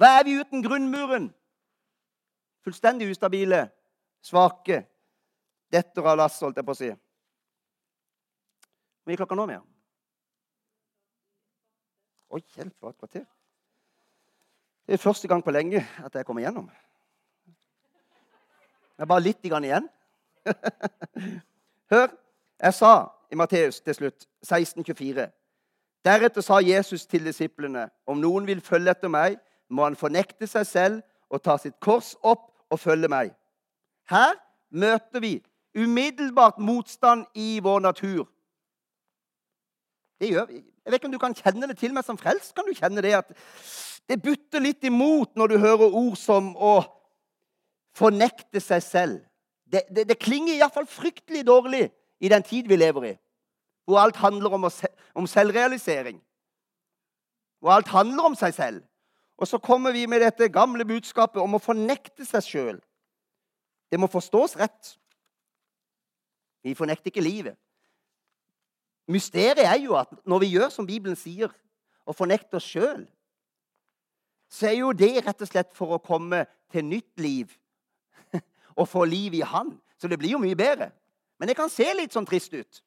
Hva 0.01 0.19
er 0.19 0.27
vi 0.27 0.37
uten 0.41 0.63
grunnmuren? 0.65 1.29
Fullstendig 2.65 3.11
ustabile, 3.13 3.67
svake. 4.25 4.83
Detter 5.73 6.07
av 6.07 6.19
lass, 6.19 6.41
holdt 6.43 6.61
jeg 6.61 6.67
på 6.67 6.75
å 6.75 6.79
si. 6.79 6.91
Hvor 9.05 9.13
mye 9.13 9.21
klokka 9.21 9.37
nå, 9.39 9.47
Mia? 9.51 9.63
Oi, 12.35 12.41
hjelp, 12.57 12.75
hva 12.81 12.91
et 12.91 12.99
kvarter. 12.99 13.27
Det 14.87 14.93
er 14.93 14.97
første 14.97 15.29
gang 15.29 15.45
på 15.45 15.51
lenge 15.51 15.87
at 16.05 16.15
jeg 16.15 16.27
kommer 16.27 16.43
gjennom. 16.43 16.71
Det 18.97 19.03
er 19.03 19.11
bare 19.11 19.25
litt 19.25 19.45
igjen. 19.45 19.89
Hør, 21.91 22.09
jeg 22.63 22.75
sa 22.75 22.93
i 23.33 23.35
Matteus 23.35 23.81
til 23.81 23.95
slutt, 23.95 24.27
1624 24.45 25.31
Deretter 26.05 26.45
sa 26.45 26.59
Jesus 26.61 27.07
til 27.07 27.25
disiplene.: 27.25 27.89
Om 28.07 28.19
noen 28.21 28.47
vil 28.47 28.61
følge 28.61 28.91
etter 28.91 29.09
meg, 29.09 29.39
må 29.71 29.85
han 29.85 29.97
fornekte 29.97 30.47
seg 30.47 30.67
selv 30.67 31.03
og 31.31 31.43
ta 31.43 31.57
sitt 31.59 31.79
kors 31.81 32.13
opp 32.23 32.51
og 32.71 32.81
følge 32.81 33.09
meg. 33.09 33.33
Her 34.11 34.37
møter 34.71 35.21
vi 35.21 35.39
umiddelbart 35.75 36.59
motstand 36.59 37.25
i 37.35 37.59
vår 37.63 37.81
natur. 37.81 38.29
Det 40.21 40.29
gjør 40.29 40.45
vi. 40.47 40.61
Jeg 40.85 40.93
vet 40.93 41.01
ikke 41.01 41.09
om 41.09 41.13
du 41.17 41.19
kan 41.19 41.35
kjenne 41.35 41.69
det 41.69 41.79
til 41.79 41.95
meg 41.97 42.05
som 42.05 42.21
frelst. 42.21 42.53
Kan 42.55 42.69
du 42.69 42.77
kjenne 42.77 43.03
det 43.03 43.15
at 43.17 43.33
det 44.09 44.21
butter 44.23 44.61
litt 44.61 44.85
imot 44.85 45.33
når 45.39 45.55
du 45.55 45.59
hører 45.63 45.97
ord 45.97 46.17
som 46.21 46.53
å 46.57 46.77
fornekte 47.97 48.61
seg 48.61 48.83
selv. 48.85 49.21
Det, 49.65 49.85
det, 49.91 50.07
det 50.11 50.21
klinger 50.21 50.59
iallfall 50.59 50.87
fryktelig 50.91 51.45
dårlig 51.47 51.87
i 52.21 52.31
den 52.31 52.45
tid 52.47 52.69
vi 52.69 52.79
lever 52.79 53.09
i, 53.09 53.15
hvor 53.89 54.03
alt 54.03 54.19
handler 54.21 54.57
om, 54.57 54.67
å, 54.69 54.73
om 55.17 55.29
selvrealisering. 55.29 56.19
Hvor 57.65 57.79
alt 57.79 57.89
handler 57.95 58.29
om 58.29 58.37
seg 58.37 58.55
selv. 58.57 58.83
Og 59.41 59.49
så 59.49 59.59
kommer 59.59 59.93
vi 59.93 60.05
med 60.07 60.23
dette 60.23 60.53
gamle 60.53 60.85
budskapet 60.87 61.41
om 61.43 61.57
å 61.57 61.63
fornekte 61.63 62.27
seg 62.29 62.45
sjøl. 62.45 62.79
Det 63.91 63.99
må 64.01 64.07
forstås 64.11 64.57
rett. 64.61 64.95
Vi 66.65 66.77
fornekter 66.77 67.11
ikke 67.11 67.25
livet. 67.25 67.57
Mysteriet 69.11 69.67
er 69.67 69.81
jo 69.83 69.97
at 69.99 70.13
når 70.25 70.45
vi 70.45 70.53
gjør 70.55 70.71
som 70.73 70.87
Bibelen 70.87 71.17
sier, 71.19 71.51
og 72.05 72.17
fornekter 72.17 72.61
oss 72.61 72.69
sjøl, 72.69 73.05
så 74.51 74.69
er 74.71 74.79
jo 74.79 74.93
det 74.97 75.25
rett 75.25 75.41
og 75.43 75.51
slett 75.51 75.73
for 75.75 75.97
å 75.97 76.03
komme 76.03 76.45
til 76.73 76.87
nytt 76.87 77.21
liv 77.21 77.53
og 78.79 78.89
få 78.89 79.05
liv 79.09 79.35
i 79.35 79.45
Han. 79.47 79.73
Så 79.99 80.11
det 80.11 80.19
blir 80.21 80.35
jo 80.35 80.43
mye 80.43 80.59
bedre. 80.59 80.91
Men 81.39 81.51
det 81.51 81.57
kan 81.59 81.73
se 81.73 81.87
litt 81.97 82.15
sånn 82.15 82.29
trist 82.29 82.55
ut 82.55 82.83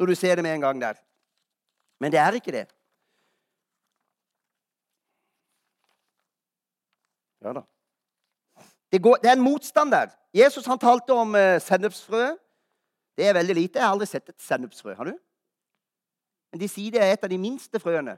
når 0.00 0.12
du 0.12 0.16
ser 0.16 0.38
det 0.38 0.44
med 0.46 0.54
en 0.56 0.64
gang 0.64 0.78
der. 0.80 1.00
Men 2.00 2.12
det 2.12 2.20
er 2.22 2.36
ikke 2.38 2.54
det. 2.54 2.66
Ja 7.44 7.52
da. 7.56 7.64
Det, 8.92 9.02
går, 9.02 9.20
det 9.22 9.30
er 9.30 9.36
en 9.36 9.44
motstand 9.44 9.92
der. 9.92 10.12
Jesus 10.34 10.66
han 10.66 10.78
talte 10.78 11.14
om 11.14 11.34
uh, 11.34 11.58
sennepsfrø. 11.62 12.30
Det 13.16 13.28
er 13.28 13.36
veldig 13.36 13.54
lite. 13.54 13.78
Jeg 13.78 13.86
har 13.86 13.92
aldri 13.92 14.08
sett 14.08 14.28
et 14.28 14.42
sennepsfrø. 14.42 14.94
Har 14.94 15.10
du? 15.10 15.14
Men 16.50 16.62
de 16.62 16.68
sier 16.68 16.94
det 16.94 17.02
er 17.02 17.12
et 17.14 17.24
av 17.24 17.30
de 17.30 17.38
minste 17.38 17.80
frøene. 17.82 18.16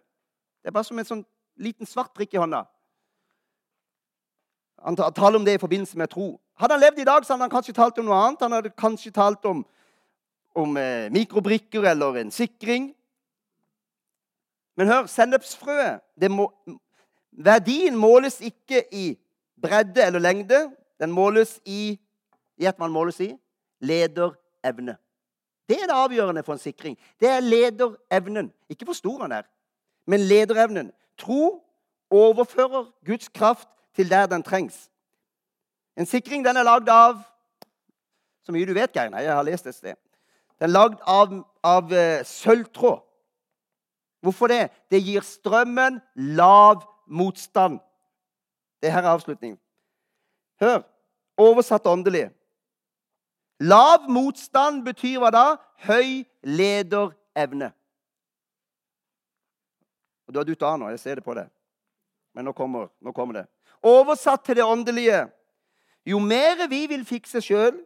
Det 0.63 0.71
er 0.71 0.77
bare 0.77 0.89
som 0.89 0.99
en 0.99 1.09
sånn 1.09 1.25
liten 1.57 1.87
svart 1.87 2.15
prikk 2.15 2.35
i 2.35 2.41
hånda. 2.41 2.65
Han 4.83 4.97
taler 4.97 5.39
om 5.39 5.45
det 5.45 5.55
i 5.55 5.63
forbindelse 5.63 5.99
med 5.99 6.11
tro. 6.11 6.41
Hadde 6.59 6.75
han 6.75 6.83
levd 6.83 6.99
i 6.99 7.07
dag, 7.07 7.25
så 7.25 7.33
hadde 7.33 7.47
han 7.47 7.53
kanskje 7.53 7.75
talt 7.77 7.99
om 7.99 8.09
noe 8.09 8.19
annet. 8.19 8.43
Han 8.43 8.57
hadde 8.57 8.75
kanskje 8.79 9.13
talt 9.15 9.45
om, 9.47 9.63
om 10.59 10.77
eh, 10.77 11.11
mikrobrikker 11.15 11.87
eller 11.93 12.19
en 12.23 12.33
sikring. 12.35 12.91
Men 14.77 14.91
hør, 14.91 15.07
sennepsfrøet 15.11 16.31
må, 16.33 16.49
Verdien 17.33 17.97
måles 17.97 18.41
ikke 18.45 18.83
i 18.93 19.13
bredde 19.63 20.03
eller 20.05 20.21
lengde. 20.21 20.67
Den 21.01 21.13
måles 21.15 21.59
i 21.65 21.99
Gjett 22.61 22.77
hva 22.79 22.87
den 22.87 22.95
måles 22.95 23.17
i? 23.25 23.33
Lederevne. 23.83 24.93
Det 25.67 25.79
er 25.81 25.89
det 25.89 25.97
avgjørende 25.97 26.43
for 26.47 26.55
en 26.55 26.63
sikring. 26.63 26.99
Det 27.19 27.31
er 27.31 27.41
lederevnen. 27.43 28.51
Ikke 28.71 28.87
hvor 28.87 28.95
stor 28.95 29.25
han 29.25 29.33
er, 29.33 29.47
men 30.07 30.21
lederevnen. 30.29 30.91
Tro 31.19 31.65
overfører 32.11 32.91
Guds 33.07 33.29
kraft 33.29 33.69
til 33.95 34.11
der 34.11 34.27
den 34.27 34.43
trengs. 34.43 34.91
En 35.97 36.07
sikring 36.07 36.45
den 36.47 36.57
er 36.57 36.67
lagd 36.67 36.89
av 36.89 37.21
Så 38.43 38.51
mye 38.51 38.67
du 38.67 38.73
vet, 38.75 38.91
Geir. 38.91 39.07
Nei, 39.07 39.21
jeg 39.23 39.37
har 39.37 39.45
lest 39.47 39.67
et 39.71 39.75
sted. 39.75 39.95
Den 40.59 40.67
er 40.67 40.73
lagd 40.73 40.97
av, 41.07 41.35
av 41.63 41.93
uh, 41.95 42.25
sølvtråd. 42.27 42.99
Hvorfor 44.23 44.51
det? 44.51 44.65
Det 44.91 44.99
gir 44.99 45.23
strømmen 45.23 46.01
lav 46.15 46.83
motstand. 47.07 47.79
Det 48.83 48.91
her 48.91 49.03
er 49.03 49.13
avslutningen. 49.15 49.61
Hør. 50.61 50.83
Oversatt 51.39 51.87
åndelig. 51.87 52.33
Lav 53.63 54.11
motstand 54.11 54.83
betyr 54.87 55.21
hva 55.23 55.31
da? 55.31 55.47
Høy 55.87 56.25
lederevne. 56.43 57.71
Du 60.33 60.41
har 60.41 60.49
dutta 60.49 60.73
av 60.73 60.81
nå. 60.81 60.89
Jeg 60.95 61.01
ser 61.03 61.21
det 61.21 61.27
på 61.27 61.37
deg. 61.37 61.51
Men 62.33 62.49
nå 62.49 62.55
kommer, 62.57 62.89
nå 63.05 63.13
kommer 63.13 63.43
det. 63.43 63.47
Oversatt 63.85 64.45
til 64.47 64.57
det 64.57 64.65
åndelige. 64.65 65.27
Jo 66.09 66.19
mer 66.19 66.65
vi 66.71 66.87
vil 66.91 67.05
fikse 67.07 67.43
sjøl, 67.45 67.77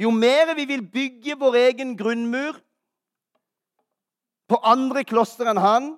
jo 0.00 0.10
mer 0.10 0.54
vi 0.58 0.64
vil 0.66 0.82
bygge 0.82 1.36
vår 1.38 1.58
egen 1.68 1.92
grunnmur 1.98 2.56
på 4.50 4.58
andre 4.66 5.04
kloster 5.06 5.48
enn 5.52 5.60
han, 5.62 5.92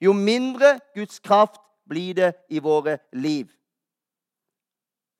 jo 0.00 0.12
mindre 0.14 0.76
Guds 0.94 1.18
kraft 1.24 1.60
blir 1.88 2.14
det 2.14 2.30
i 2.48 2.60
våre 2.62 2.98
liv. 3.16 3.48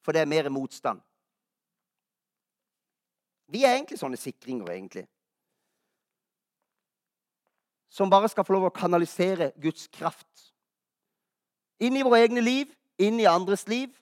For 0.04 0.12
det 0.12 0.22
er 0.22 0.30
mer 0.30 0.50
motstand. 0.52 1.00
Vi 3.48 3.64
er 3.64 3.74
egentlig 3.76 3.98
sånne 4.00 4.20
sikringer, 4.20 4.70
egentlig. 4.72 5.04
Som 7.94 8.11
bare 8.11 8.28
skal 8.28 8.42
få 8.46 8.57
lov 8.57 8.68
å 8.68 8.74
kanalisere 8.74 9.52
Guds 9.62 9.87
kraft. 9.94 10.26
Inn 11.78 11.94
i 11.94 12.02
våre 12.02 12.24
egne 12.24 12.42
liv, 12.42 12.72
inn 12.98 13.20
i 13.22 13.28
andres 13.30 13.68
liv. 13.70 13.92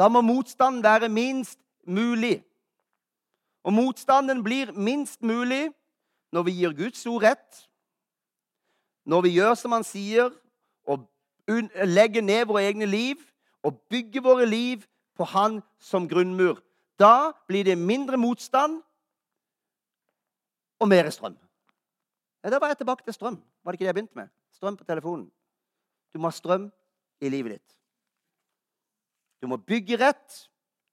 Da 0.00 0.08
må 0.08 0.22
motstanden 0.24 0.80
være 0.84 1.10
minst 1.12 1.58
mulig. 1.84 2.38
Og 3.68 3.74
motstanden 3.76 4.40
blir 4.44 4.72
minst 4.72 5.20
mulig 5.20 5.66
når 6.32 6.46
vi 6.46 6.54
gir 6.60 6.76
Guds 6.76 7.04
ord 7.08 7.24
rett, 7.24 7.64
når 9.08 9.24
vi 9.24 9.34
gjør 9.36 9.54
som 9.56 9.72
han 9.72 9.84
sier, 9.84 10.32
og 10.88 11.04
legger 11.88 12.24
ned 12.24 12.46
våre 12.48 12.66
egne 12.68 12.88
liv 12.88 13.20
og 13.64 13.80
bygger 13.92 14.24
våre 14.24 14.46
liv 14.46 14.84
på 15.16 15.24
Han 15.24 15.62
som 15.80 16.08
grunnmur. 16.08 16.60
Da 17.00 17.32
blir 17.48 17.64
det 17.64 17.78
mindre 17.78 18.16
motstand 18.16 18.80
og 20.78 20.88
mer 20.88 21.10
strøm. 21.10 21.36
Ja, 22.42 22.50
da 22.50 22.60
var 22.62 22.70
jeg 22.70 22.78
tilbake 22.82 23.04
til 23.04 23.14
strøm. 23.14 23.38
Var 23.64 23.72
det 23.72 23.78
ikke 23.78 23.84
det 23.84 23.90
jeg 23.90 23.98
begynte 23.98 24.18
med? 24.18 24.28
Strøm 24.54 24.76
på 24.76 24.86
telefonen. 24.86 25.26
Du 26.12 26.18
må 26.18 26.30
ha 26.30 26.34
strøm 26.34 26.70
i 27.20 27.28
livet 27.28 27.58
ditt. 27.58 27.76
Du 29.42 29.46
må 29.50 29.58
bygge 29.58 29.98
rett. 29.98 30.38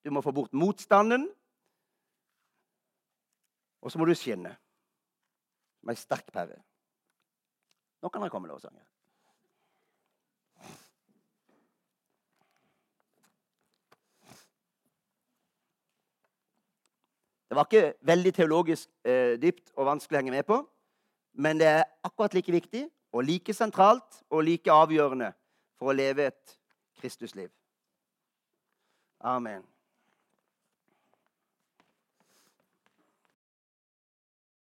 Du 0.05 0.11
må 0.11 0.21
få 0.21 0.33
bort 0.33 0.53
motstanden. 0.53 1.29
Og 3.81 3.91
så 3.91 4.01
må 4.01 4.05
du 4.05 4.15
skinne 4.17 4.55
som 5.79 5.93
ei 5.93 5.97
sterk 5.99 6.31
pære. 6.33 6.57
Nå 8.01 8.09
kan 8.09 8.23
dere 8.23 8.33
komme, 8.33 8.49
lovsanger. 8.49 8.81
Det 17.45 17.55
var 17.55 17.67
ikke 17.69 17.93
veldig 18.01 18.33
teologisk 18.33 18.89
eh, 19.05 19.37
dypt 19.39 19.69
og 19.77 19.85
vanskelig 19.87 20.17
å 20.17 20.19
henge 20.23 20.33
med 20.33 20.47
på. 20.49 20.57
Men 21.35 21.59
det 21.59 21.67
er 21.67 21.83
akkurat 22.03 22.33
like 22.33 22.51
viktig 22.51 22.85
og 23.13 23.23
like 23.27 23.53
sentralt 23.53 24.21
og 24.29 24.43
like 24.47 24.71
avgjørende 24.71 25.33
for 25.79 25.91
å 25.91 25.95
leve 25.95 26.29
et 26.31 26.57
Kristusliv. 26.99 27.49
Amen. 29.19 29.63